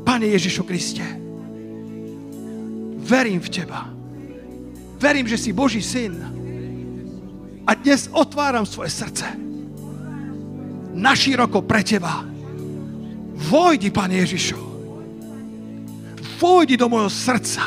[0.07, 1.05] Pane Ježišu Kriste,
[3.05, 3.85] verím v Teba.
[4.97, 6.17] Verím, že si Boží syn.
[7.69, 9.49] A dnes otváram svoje srdce
[10.99, 12.27] naširoko pre teba.
[13.39, 14.59] Vojdi, Pane Ježišu.
[16.39, 17.63] Vojdi do môjho srdca.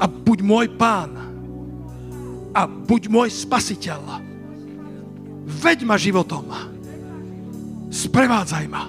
[0.00, 1.14] A buď môj pán.
[2.50, 4.02] A buď môj spasiteľ.
[5.46, 6.50] Veď ma životom.
[7.90, 8.86] Sprevádzaj ma.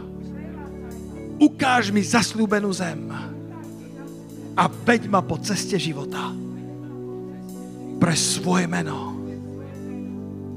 [1.41, 3.09] Ukáž mi zaslúbenú zem.
[4.53, 6.29] A veď ma po ceste života.
[7.97, 9.17] Pre svoje meno.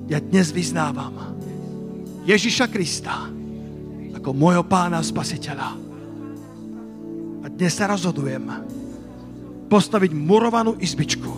[0.04, 1.16] Ja dnes vyznávam,
[2.28, 3.32] Ježiša Krista
[4.24, 5.76] ako môjho pána a spasiteľa.
[7.44, 8.48] A dnes sa rozhodujem
[9.68, 11.28] postaviť murovanú izbičku.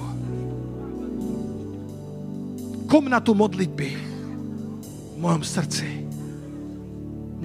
[2.87, 6.06] Komnatu modlitby v mojom srdci.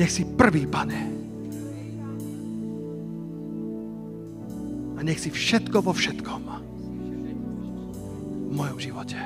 [0.02, 0.98] Nech si prvý, pane.
[4.98, 6.42] A nech si všetko vo všetkom
[8.50, 9.22] v mojom živote.